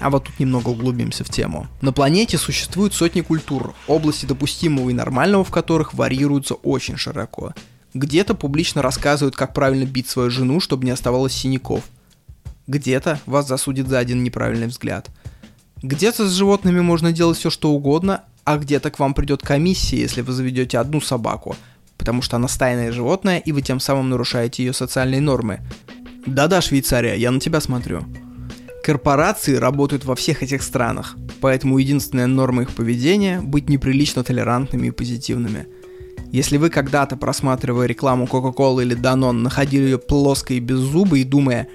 [0.00, 1.68] А вот тут немного углубимся в тему.
[1.80, 7.54] На планете существуют сотни культур, области допустимого и нормального в которых варьируются очень широко.
[7.94, 11.84] Где-то публично рассказывают, как правильно бить свою жену, чтобы не оставалось синяков.
[12.66, 15.10] Где-то вас засудят за один неправильный взгляд.
[15.82, 20.20] Где-то с животными можно делать все, что угодно, а где-то к вам придет комиссия, если
[20.20, 21.56] вы заведете одну собаку,
[21.96, 25.60] потому что она стайное животное, и вы тем самым нарушаете ее социальные нормы.
[26.26, 28.04] Да-да, Швейцария, я на тебя смотрю.
[28.82, 34.90] Корпорации работают во всех этих странах, поэтому единственная норма их поведения– быть неприлично толерантными и
[34.90, 35.66] позитивными.
[36.32, 41.68] Если вы когда-то, просматривая рекламу Coca-Cola или Danone, находили ее плоской и беззубой и думая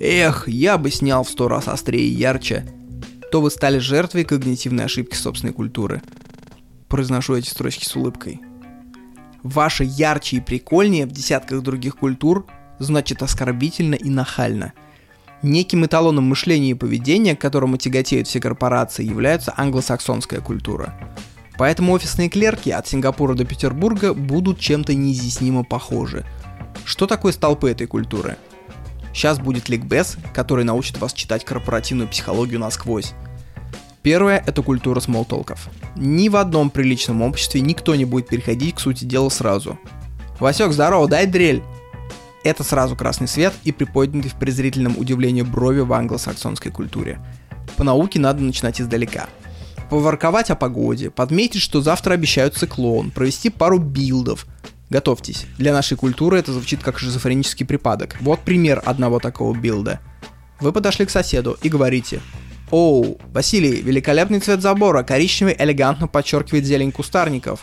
[0.00, 2.66] «Эх, я бы снял в сто раз острее и ярче»,
[3.30, 6.02] то вы стали жертвой когнитивной ошибки собственной культуры.
[6.88, 8.40] Произношу эти строчки с улыбкой.
[9.42, 12.46] Ваше ярче и прикольнее в десятках других культур
[12.78, 14.72] значит оскорбительно и нахально–
[15.42, 20.94] Неким эталоном мышления и поведения, к которому тяготеют все корпорации, является англосаксонская культура.
[21.56, 26.26] Поэтому офисные клерки от Сингапура до Петербурга будут чем-то неизъяснимо похожи.
[26.84, 28.36] Что такое столпы этой культуры?
[29.12, 33.12] Сейчас будет ликбез, который научит вас читать корпоративную психологию насквозь.
[34.02, 35.68] Первое– это культура смолтолков.
[35.96, 39.78] Ни в одном приличном обществе никто не будет переходить к сути дела сразу.
[40.38, 41.62] «Васек, здорово, дай дрель!»
[42.42, 47.20] Это сразу красный свет и приподнятый в презрительном удивлении брови в англосаксонской культуре.
[47.76, 49.28] По науке надо начинать издалека.
[49.90, 54.46] Поворковать о погоде, подметить, что завтра обещают циклон, провести пару билдов.
[54.90, 58.16] Готовьтесь, для нашей культуры это звучит как шизофренический припадок.
[58.20, 60.00] Вот пример одного такого билда.
[60.58, 62.20] Вы подошли к соседу и говорите
[62.72, 67.60] «Оу, Василий, великолепный цвет забора, коричневый элегантно подчеркивает зелень кустарников».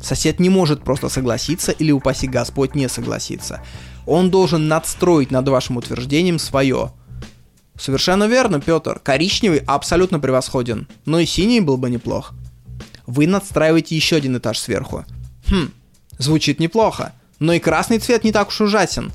[0.00, 3.62] Сосед не может просто согласиться или, упаси Господь, не согласиться.
[4.06, 6.92] Он должен надстроить над вашим утверждением свое.
[7.76, 9.00] Совершенно верно, Петр.
[9.00, 10.88] Коричневый абсолютно превосходен.
[11.06, 12.34] Но и синий был бы неплох.
[13.06, 15.04] Вы надстраиваете еще один этаж сверху.
[15.48, 15.70] Хм,
[16.18, 17.12] звучит неплохо.
[17.38, 19.12] Но и красный цвет не так уж ужасен.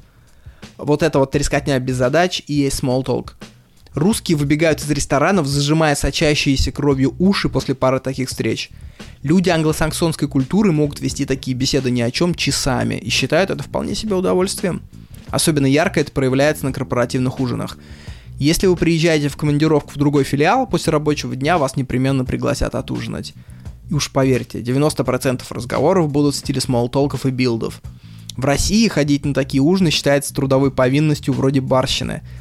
[0.78, 3.32] Вот это вот трескотня без задач и есть small talk.
[3.94, 8.70] Русские выбегают из ресторанов, зажимая сочащиеся кровью уши после пары таких встреч.
[9.24, 13.96] Люди англосаксонской культуры могут вести такие беседы ни о чем часами и считают это вполне
[13.96, 14.82] себе удовольствием.
[15.30, 17.78] Особенно ярко это проявляется на корпоративных ужинах.
[18.38, 23.34] Если вы приезжаете в командировку в другой филиал, после рабочего дня вас непременно пригласят отужинать.
[23.90, 27.82] И уж поверьте, 90% разговоров будут в стиле смолтолков и билдов.
[28.38, 32.22] В России ходить на такие ужины считается трудовой повинностью вроде барщины–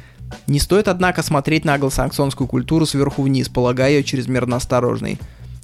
[0.47, 5.19] не стоит, однако, смотреть на англосаксонскую культуру сверху вниз, полагая ее чрезмерно осторожной.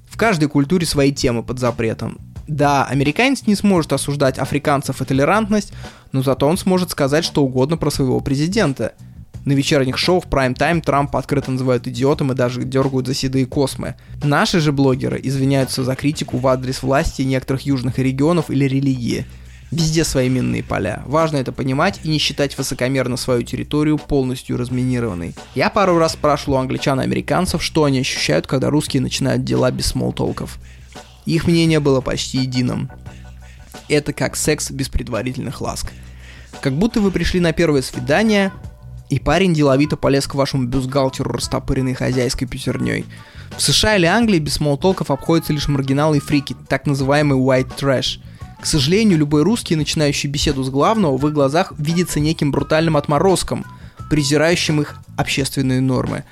[0.10, 2.20] В каждой культуре свои темы под запретом.
[2.48, 5.74] Да, американец не сможет осуждать африканцев и толерантность,
[6.12, 8.94] но зато он сможет сказать что угодно про своего президента.
[9.46, 13.96] На вечерних шоу в прайм-тайм Трампа открыто называют идиотом и даже дергают за седые космы.
[14.24, 19.26] Наши же блогеры извиняются за критику в адрес власти некоторых южных регионов или религии–
[19.72, 21.02] Везде свои минные поля.
[21.06, 25.36] Важно это понимать и не считать высокомерно свою территорию полностью разминированной.
[25.56, 29.72] Я пару раз спрашивал у англичан и американцев, что они ощущают, когда русские начинают дела
[29.72, 30.60] без смолтолков.
[31.26, 32.90] Их мнение было почти единым.
[33.90, 35.92] Это как секс без предварительных ласк.
[36.62, 38.54] Как будто вы пришли на первое свидание,
[39.10, 43.06] и парень деловито полез к вашему бюстгальтеру, растопыренной хозяйской пятерней.
[43.58, 48.20] В США или Англии без смолтолков обходятся лишь маргиналы и фрики, так называемый white trash–
[48.66, 53.64] к сожалению, любой русский, начинающий беседу с главного, в их глазах видится неким брутальным отморозком,
[54.10, 56.24] презирающим их общественные нормы.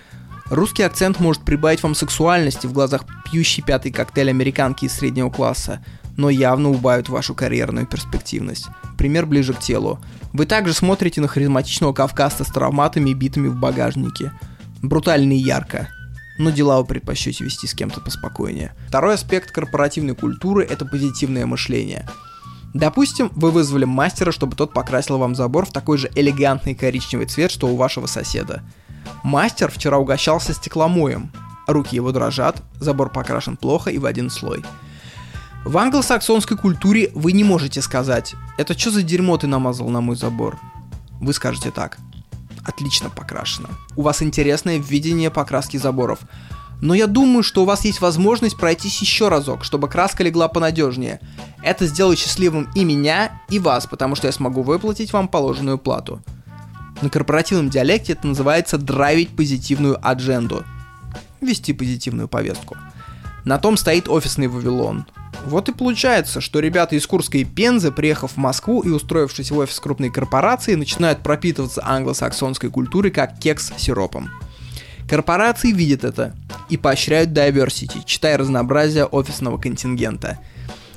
[0.49, 5.85] Русский акцент может прибавить вам сексуальности в глазах пьющей пятый коктейль американки из среднего класса,
[6.17, 8.67] но явно убавит вашу карьерную перспективность.
[8.97, 9.99] Пример ближе к телу.
[10.31, 14.31] Вы также смотрите на харизматичного кавказца с травматами и битами в багажнике.
[14.81, 15.89] Брутально и ярко.
[16.39, 18.73] Но дела вы предпочтете вести с кем-то поспокойнее.
[18.87, 22.07] Второй аспект корпоративной культуры– это позитивное мышление–
[22.73, 27.51] Допустим, вы вызвали мастера, чтобы тот покрасил вам забор в такой же элегантный коричневый цвет,
[27.51, 28.63] что у вашего соседа.
[29.23, 31.31] Мастер вчера угощался стекломоем.
[31.67, 34.65] Руки его дрожат, забор покрашен плохо и в один слой.
[35.65, 40.15] В англосаксонской культуре вы не можете сказать «Это что за дерьмо ты намазал на мой
[40.15, 40.59] забор?»
[41.21, 41.97] Вы скажете так
[42.65, 43.69] «Отлично покрашено».
[43.95, 46.19] У вас интересное видение покраски заборов–
[46.83, 51.21] но я думаю, что у вас есть возможность пройтись еще разок, чтобы краска легла понадежнее.
[51.63, 56.21] Это сделает счастливым и меня, и вас, потому что я смогу выплатить вам положенную плату.
[57.01, 60.65] На корпоративном диалекте это называется драйвить позитивную адженду.
[61.39, 62.75] Вести позитивную повестку.
[63.45, 65.05] На том стоит офисный Вавилон.
[65.45, 69.57] Вот и получается, что ребята из Курска и Пензы, приехав в Москву и устроившись в
[69.57, 74.31] офис крупной корпорации, начинают пропитываться англосаксонской культурой как кекс сиропом.
[75.09, 76.33] Корпорации видят это
[76.69, 80.39] и поощряют diversity, читая разнообразие офисного контингента.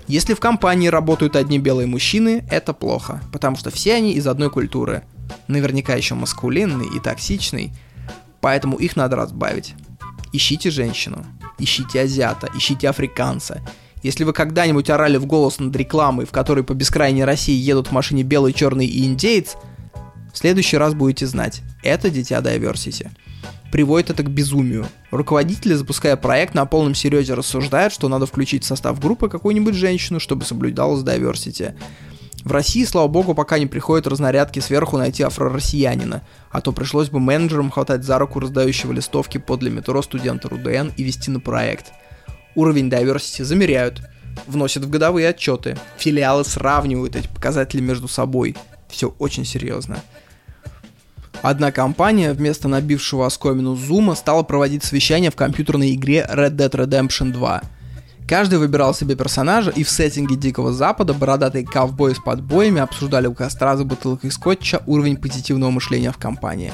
[0.07, 4.51] Если в компании работают одни белые мужчины, это плохо, потому что все они из одной
[4.51, 5.03] культуры.
[5.49, 7.73] Наверняка еще маскулинный и токсичный,
[8.41, 9.75] поэтому их надо разбавить.
[10.33, 11.27] Ищите женщину,
[11.59, 13.61] ищите азиата, ищите африканца.
[14.03, 17.93] Если вы когда-нибудь орали в голос над рекламой, в которой по бескрайней России едут в
[17.93, 19.57] машине белый, черный и индеец,
[20.33, 23.09] в следующий раз будете знать, это дитя diversity
[23.77, 24.87] приводит это к безумию.
[25.11, 30.19] Руководители, запуская проект, на полном серьезе рассуждают, что надо включить в состав группы какую-нибудь женщину,
[30.19, 31.75] чтобы соблюдалось diversity.
[32.43, 37.19] В России, слава богу, пока не приходят разнарядки сверху найти афро-россиянина, а то пришлось бы
[37.19, 41.93] менеджерам хватать за руку раздающего листовки подле метро студента РУДН и вести на проект.
[42.57, 44.01] Уровень diversity замеряют,
[44.47, 48.57] вносят в годовые отчеты, филиалы сравнивают эти показатели между собой.
[48.89, 49.99] Все очень серьезно.
[51.43, 57.31] Одна компания вместо набившего оскомину Zoom стала проводить совещание в компьютерной игре Red Dead Redemption
[57.31, 57.63] 2.
[58.27, 63.35] Каждый выбирал себе персонажа, и в сеттинге Дикого Запада бородатые ковбои с подбоями обсуждали у
[63.35, 66.73] костра за бутылкой скотча уровень позитивного мышления в компании.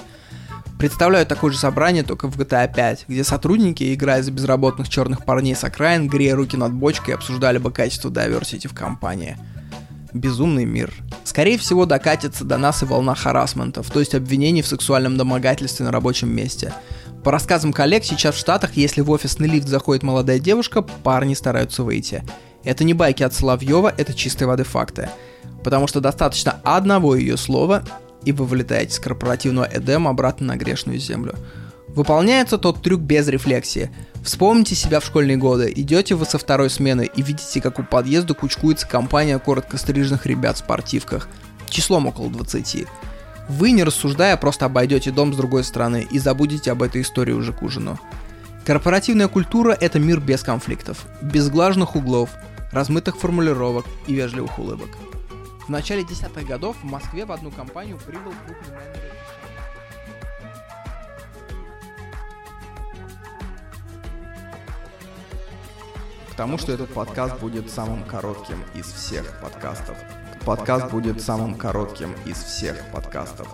[0.83, 5.55] Представляю такое же собрание только в GTA 5, где сотрудники, играя за безработных черных парней
[5.55, 9.37] с окраин, грея руки над бочкой, обсуждали бы качество diversity в компании–
[10.13, 10.93] безумный мир.
[11.23, 15.93] Скорее всего, докатится до нас и волна харасментов, то есть обвинений в сексуальном домогательстве на
[15.93, 16.75] рабочем месте.
[17.23, 21.85] По рассказам коллег, сейчас в Штатах, если в офисный лифт заходит молодая девушка, парни стараются
[21.85, 22.25] выйти.
[22.65, 25.11] Это не байки от Соловьева, это чистой воды факты.
[25.63, 27.85] Потому что достаточно одного ее слова,
[28.25, 31.35] и вы вылетаете с корпоративного Эдема обратно на грешную землю.
[31.89, 33.91] Выполняется тот трюк без рефлексии.
[34.25, 35.73] Вспомните себя в школьные годы.
[35.75, 40.57] Идете вы со второй смены и видите, как у подъезда кучкуется компания коротко стриженных ребят
[40.57, 41.29] в спортивках.
[41.69, 42.87] Числом около 20.
[43.49, 47.53] Вы, не рассуждая, просто обойдете дом с другой стороны и забудете об этой истории уже
[47.53, 47.99] к ужину.
[48.65, 52.31] Корпоративная культура– это мир без конфликтов, без глажных углов,
[52.71, 54.89] размытых формулировок и вежливых улыбок.
[55.73, 59.11] Начале десятых годов в Москве в одну компанию прибыл крупный менеджер
[66.31, 69.97] к тому, что этот подкаст будет самым коротким из всех подкастов.
[70.45, 73.49] Подкаст будет самым коротким из всех подкастов.